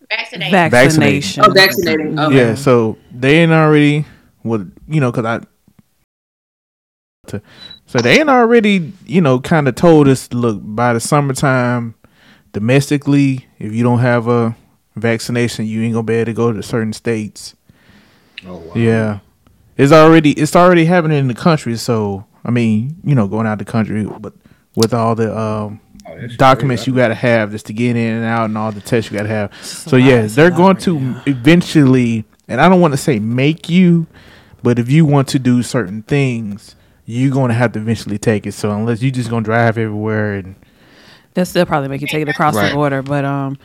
[0.09, 0.71] Vaccinated.
[0.71, 1.43] Vaccination.
[1.45, 2.17] Oh, vaccinating.
[2.19, 2.35] Okay.
[2.35, 4.05] Yeah, so they ain't already
[4.45, 5.41] well, you know, cause I.
[7.27, 7.41] To,
[7.87, 11.95] so they ain't already, you know, kind of told us, look, by the summertime,
[12.53, 14.55] domestically, if you don't have a
[14.95, 17.55] vaccination, you ain't gonna be able to go to certain states.
[18.45, 18.73] Oh, wow.
[18.75, 19.19] Yeah,
[19.77, 21.75] it's already it's already happening in the country.
[21.77, 24.33] So I mean, you know, going out the country, but
[24.75, 26.91] with all the um, Oh, documents crazy.
[26.91, 29.17] you got to have just to get in and out, and all the tests you
[29.17, 29.51] got to have.
[29.59, 31.23] It's So lot, yeah, it's they're going right to now.
[31.25, 34.05] eventually, and I don't want to say make you,
[34.61, 36.75] but if you want to do certain things,
[37.05, 38.53] you're going to have to eventually take it.
[38.53, 40.55] So unless you're just gonna drive everywhere and
[41.33, 42.69] They'll still probably make you take it across Right.
[42.69, 43.57] the border, but um,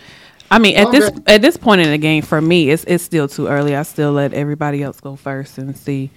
[0.51, 3.29] I mean, at this at this point in the game, for me, it's it's still
[3.29, 3.77] too early.
[3.77, 6.11] I still let everybody else go first and see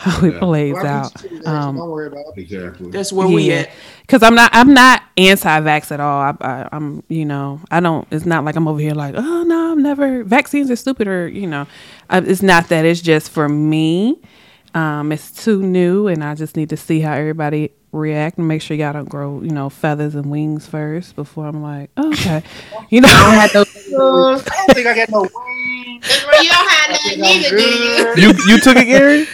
[0.00, 0.38] how it Yeah.
[0.40, 1.24] plays Well, out.
[1.46, 2.40] Um, don't worry about it.
[2.40, 2.90] Exactly.
[2.90, 3.70] that's where we at.
[4.08, 6.20] Cause I'm not, I'm not anti-vax at all.
[6.20, 8.06] I, I, I'm, you know, I don't.
[8.10, 10.24] It's not like I'm over here like, oh no, I'm never.
[10.24, 11.66] Vaccines are stupid, or you know,
[12.08, 12.84] I, it's not that.
[12.84, 14.18] It's just for me.
[14.74, 18.62] Um, it's too new, and I just need to see how everybody react and make
[18.62, 22.42] sure y'all don't grow, you know, feathers and wings first before I'm like, okay,
[22.90, 23.08] you know.
[23.10, 24.34] I don't have no I
[24.66, 26.06] don't think I got no wings.
[26.08, 27.56] That's you don't have I nothing either,
[28.14, 28.28] do you?
[28.28, 29.26] you you took it, Gary?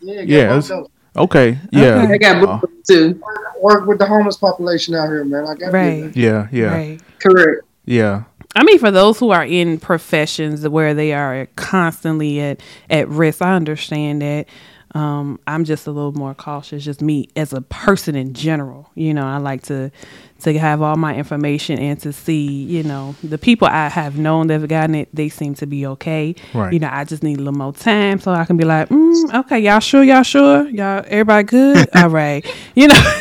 [0.00, 0.82] Yeah, Yeah, yeah.
[1.16, 3.20] Okay, yeah, I got Uh, boobs too.
[3.60, 5.44] Work with the homeless population out here, man.
[5.46, 6.10] I got Right.
[6.16, 7.00] yeah, yeah, Right.
[7.20, 7.62] Correct.
[7.84, 8.22] yeah.
[8.54, 13.42] I mean, for those who are in professions where they are constantly at at risk,
[13.42, 14.46] I understand that.
[14.92, 16.84] Um, I'm just a little more cautious.
[16.84, 19.92] Just me as a person in general, you know, I like to
[20.40, 24.46] to have all my information and to see, you know, the people I have known
[24.48, 26.34] that have gotten it, they seem to be okay.
[26.54, 26.72] Right.
[26.72, 29.34] You know, I just need a little more time so I can be like, mm,
[29.40, 32.94] okay, y'all sure, y'all sure, y'all, everybody good, all right, you know.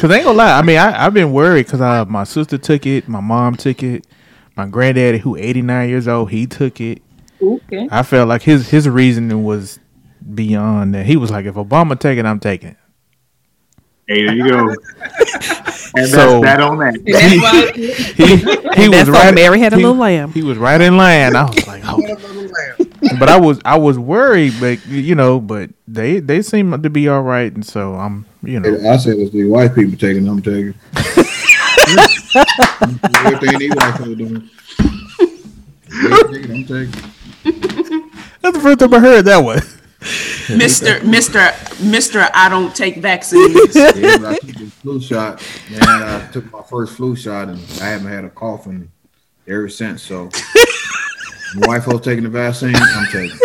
[0.00, 0.58] Cause I ain't gonna lie.
[0.58, 3.82] I mean, I, I've been worried because uh, my sister took it, my mom took
[3.82, 4.06] it,
[4.56, 7.02] my granddaddy, who 89 years old, he took it.
[7.40, 7.88] Okay.
[7.90, 9.78] I felt like his his reasoning was
[10.34, 11.06] beyond that.
[11.06, 12.76] He was like, if Obama take it, I'm taking it.
[14.06, 14.68] Hey, there you go.
[15.96, 16.94] and So- that's that on that.
[16.94, 17.72] And that's why
[18.76, 19.34] He he was That's why right.
[19.34, 20.32] Mary had a he, little lamb.
[20.32, 21.34] He was right in line.
[21.36, 22.00] I was like, oh.
[23.18, 27.08] but I was I was worried, but you know, but they they seem to be
[27.08, 28.90] all right, and so I'm you know.
[28.90, 30.74] I said it's the white people taking, I'm taking.
[33.24, 34.50] Everything these white people doing.
[35.88, 38.10] They taking, I'm taking.
[38.42, 39.60] That's the first time I heard that one.
[40.50, 41.50] Mister, Mister,
[41.82, 43.74] Mister, I don't take vaccines.
[43.74, 45.42] Yeah, I took the flu shot.
[45.70, 48.90] Man, I took my first flu shot and I haven't had a cough in
[49.48, 50.02] ever since.
[50.02, 50.30] So,
[51.56, 52.74] my wife was taking the vaccine.
[52.76, 53.38] I'm taking.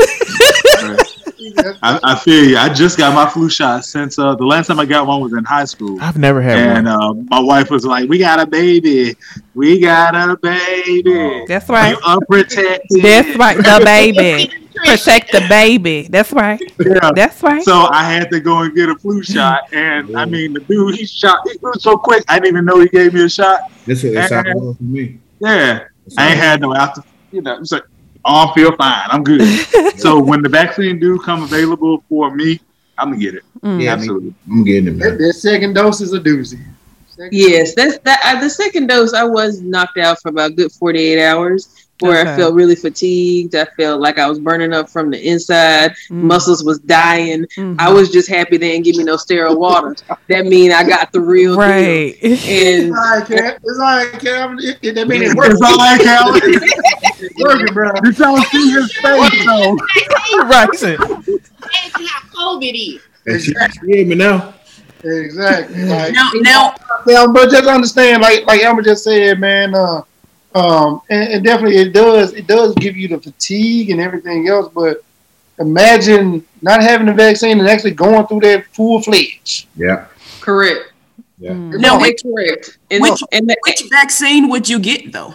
[1.82, 2.58] I, I feel you.
[2.58, 5.34] I just got my flu shot since uh, the last time I got one was
[5.34, 5.98] in high school.
[6.02, 7.02] I've never had And one.
[7.02, 9.16] uh, my wife was like, "We got a baby.
[9.56, 11.46] We got a baby.
[11.48, 11.92] That's right.
[11.92, 13.58] You unprotected." That's right.
[13.58, 14.69] The baby.
[14.86, 16.08] Protect the baby.
[16.10, 16.60] That's right.
[16.80, 17.12] Yeah.
[17.16, 17.64] That's right.
[17.64, 20.96] So I had to go and get a flu shot, and I mean, the dude
[20.96, 21.40] he shot.
[21.46, 22.24] It was so quick.
[22.28, 23.72] I didn't even know he gave me a shot.
[23.86, 25.20] This is it's how it was for me.
[25.40, 25.86] Yeah,
[26.18, 27.02] I ain't had no after.
[27.32, 27.84] You know, it's like,
[28.26, 29.08] oh, I feel fine.
[29.10, 29.42] I'm good.
[29.98, 32.60] so when the vaccine do come available for me,
[32.98, 33.44] I'm gonna get it.
[33.62, 33.84] Mm.
[33.84, 34.34] Yeah, Absolutely.
[34.50, 35.18] I'm getting it, That, man.
[35.20, 36.60] that second dose is a doozy.
[37.10, 38.20] Second Yes, that's that.
[38.26, 41.89] Uh, the second dose, I was knocked out for about a good forty eight hours,
[42.00, 42.34] where Okay.
[42.34, 43.56] I felt really fatigued.
[43.56, 45.92] I felt like I was burning up from the inside.
[46.10, 46.24] Mm.
[46.24, 47.46] Muscles was dying.
[47.58, 47.76] Mhm.
[47.80, 49.96] I was just happy they didn't give me no sterile water.
[50.28, 51.60] that mean I got the real deal.
[51.62, 52.16] right.
[52.22, 53.58] It's And all right, Cam.
[53.64, 54.60] It's all right, Cam.
[54.60, 55.54] It, it, that mean it works.
[55.54, 56.42] It's all right, Calvin.
[57.22, 57.92] It's working, bro.
[58.04, 59.76] You don't see his face, though.
[60.44, 60.70] right.
[60.72, 63.02] he said, That's how COVID is.
[63.26, 64.54] And she, she hear me now.
[65.04, 65.84] Exactly.
[65.86, 66.76] Like, Now, now,
[67.08, 69.74] yeah, but just understand, like like Emma just said, man.
[69.76, 70.02] Uh,
[70.56, 74.72] um, and, and definitely it does it does give you the fatigue and everything else.
[74.74, 75.04] But
[75.60, 79.68] imagine not having the vaccine and actually going through that full fledged.
[79.76, 80.06] Yeah.
[80.42, 80.94] correct.
[81.38, 81.52] Yeah.
[81.52, 81.80] Mm.
[81.80, 82.78] No, which- correct.
[82.92, 85.34] And, which- and the, which vaccine would you get though?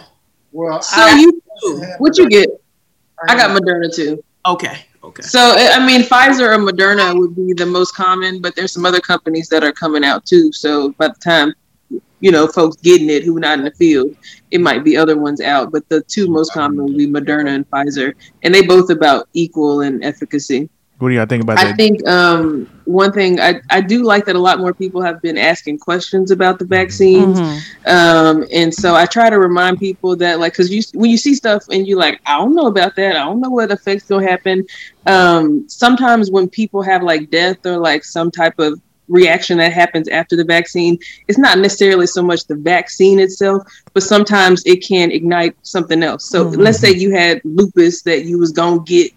[0.51, 1.41] Well, so I, you
[1.97, 2.49] what you get?
[3.27, 4.23] I got Moderna too.
[4.45, 5.21] Okay, okay.
[5.23, 8.85] So I I mean, Pfizer or Moderna would be the most common, but there's some
[8.85, 10.51] other companies that are coming out too.
[10.53, 11.53] So by the time
[12.25, 14.15] you know folks getting it who not in the field,
[14.49, 15.71] it might be other ones out.
[15.71, 19.81] But the two most common would be Moderna and Pfizer, and they both about equal
[19.81, 20.67] in efficacy.
[20.97, 21.67] what do y'all think about that?
[21.67, 25.21] I think um, one thing I, I do like that a lot more people have
[25.21, 27.39] been asking questions about the vaccines.
[27.39, 27.59] Mhm.
[27.95, 31.35] Um, and so I try to remind people that, like, because you when you see
[31.35, 33.15] stuff and you like, I don't know about that.
[33.17, 34.65] I don't know what effects gonna happen.
[35.05, 40.07] Um, sometimes when people have like death or like some type of reaction that happens
[40.09, 40.97] after the vaccine,
[41.27, 46.29] it's not necessarily so much the vaccine itself, but sometimes it can ignite something else.
[46.29, 46.57] So Mhm.
[46.57, 49.11] let's say you had lupus that you was gonna get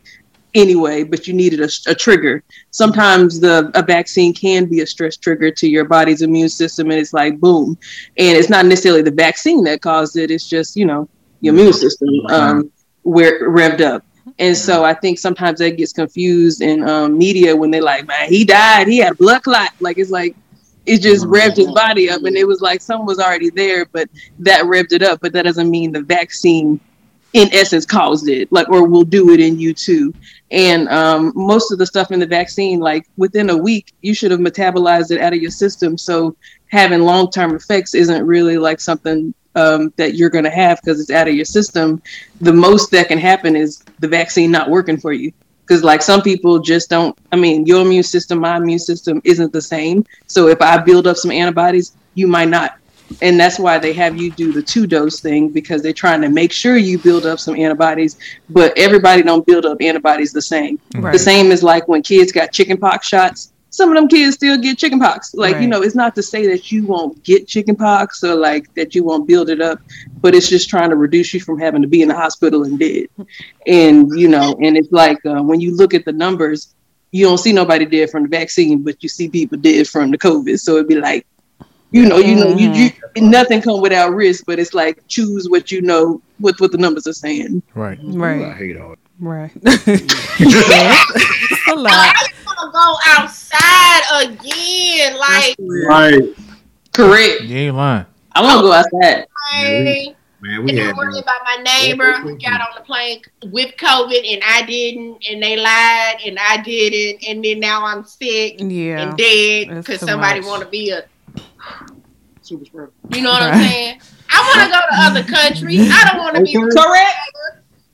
[0.54, 2.42] anyway, but you needed a, a trigger.
[2.70, 7.00] Sometimes the a vaccine can be a stress trigger to your body's immune system, and
[7.00, 7.76] it's like boom.
[8.18, 11.08] And it's not necessarily the vaccine that caused it; it's just you know
[11.40, 12.70] your immune system um,
[13.02, 14.04] where revved up.
[14.38, 18.28] And so I think sometimes that gets confused in um, media when they like, man,
[18.28, 19.70] he died, he had a blood clot.
[19.80, 20.36] Like it's like
[20.86, 24.08] it just revved his body up, and it was like something was already there, but
[24.38, 25.20] that revved it up.
[25.20, 26.80] But that doesn't mean the vaccine,
[27.34, 28.50] in essence, caused it.
[28.50, 30.14] Like or will do it in you too.
[30.50, 34.30] And um, most of the stuff in the vaccine, like within a week, you should
[34.30, 35.98] have metabolized it out of your system.
[35.98, 36.34] So
[36.68, 41.00] having long term effects isn't really like something um, that you're going to have because
[41.00, 42.02] it's out of your system.
[42.40, 45.32] The most that can happen is the vaccine not working for you.
[45.62, 47.16] Because like some people just don't.
[47.30, 50.06] I mean, your immune system, my immune system isn't the same.
[50.26, 52.78] So if I build up some antibodies, you might not.
[53.22, 56.28] And that's why they have you do the two dose thing because they're trying to
[56.28, 58.16] make sure you build up some antibodies.
[58.48, 60.78] But everybody don't build up antibodies the same.
[60.94, 61.12] Right.
[61.12, 63.52] The same is like when kids got chickenpox shots.
[63.78, 65.34] Some of them kids still get chickenpox.
[65.34, 65.62] Like Right.
[65.62, 69.04] you know, it's not to say that you won't get chickenpox or like that you
[69.04, 69.78] won't build it up,
[70.20, 72.76] but it's just trying to reduce you from having to be in the hospital and
[72.80, 73.06] dead.
[73.68, 76.74] And you know, and it's like uh, when you look at the numbers,
[77.12, 80.18] you don't see nobody dead from the vaccine, but you see people dead from the
[80.18, 80.58] COVID.
[80.58, 81.24] So it'd be like,
[81.92, 82.90] you know, you know, you, you
[83.22, 87.06] nothing come without risk, but it's like choose what you know, what what the numbers
[87.06, 87.62] are saying.
[87.76, 87.98] Right.
[88.02, 88.42] Right.
[88.42, 88.98] I hate all that.
[89.20, 89.52] Right.
[89.62, 92.14] it's a lot.
[92.58, 95.16] I want to go outside again.
[95.18, 96.22] Like, Right.
[96.92, 97.42] Correct.
[97.42, 98.06] You ain't lying.
[98.32, 99.26] I want to go outside.
[99.52, 103.20] hey, Man, we and had I'm worried about my neighbor who got on the plane
[103.46, 108.04] with COVID and I didn't, and they lied and I didn't, and then now I'm
[108.04, 109.08] sick Yeah.
[109.08, 111.04] and dead because somebody want to be a,
[112.42, 112.92] super spreader.
[113.10, 114.00] you know what I'm saying?
[114.30, 115.90] I want to go to other countries.
[115.92, 117.16] I don't want to be, Correct.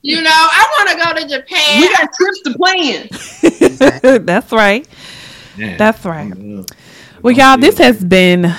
[0.04, 1.80] You know, I want to go to Japan.
[1.80, 4.20] We got trips to plan.
[4.26, 4.86] That's right.
[5.56, 5.78] yeah.
[5.78, 6.30] That's right.
[7.22, 8.54] Well, y'all, this has been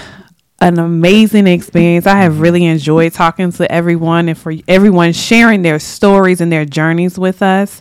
[0.60, 2.08] an amazing experience.
[2.08, 6.66] I have really enjoyed talking to everyone and for everyone sharing their stories and their
[6.66, 7.80] journeys with us.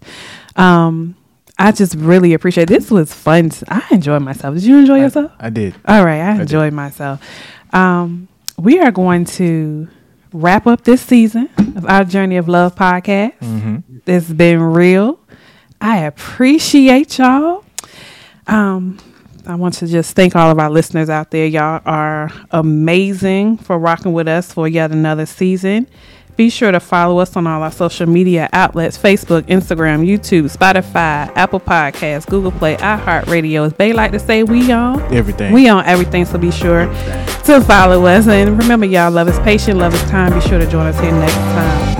[0.56, 1.16] Um,
[1.58, 3.50] I just really appreciate this was fun.
[3.68, 4.56] I enjoyed myself.
[4.56, 5.32] Did you enjoy yourself?
[5.40, 5.74] I did.
[5.86, 7.22] All right, I enjoyed myself.
[7.72, 9.88] Um, we are going to
[10.34, 13.38] wrap up this season of our Journey of Love podcast.
[13.38, 13.98] Mm-hmm.
[14.04, 15.20] It's been real.
[15.80, 17.64] I appreciate y'all.
[18.48, 18.98] Um,
[19.46, 21.46] I want to just thank all of our listeners out there.
[21.46, 25.86] Y'all are amazing for rocking with us for yet another season.
[26.36, 31.30] Be sure to follow us on all our social media outlets Facebook, Instagram, YouTube, Spotify,
[31.36, 33.66] Apple Podcasts, Google Play, iHeartRadio.
[33.66, 35.00] As Bay like to say, we on.
[35.14, 35.52] Everything.
[35.52, 36.86] We on everything, so be sure
[37.44, 38.26] to follow us.
[38.26, 40.32] And remember, y'all, love is patient, love is time.
[40.32, 41.93] Be sure to join us here next time.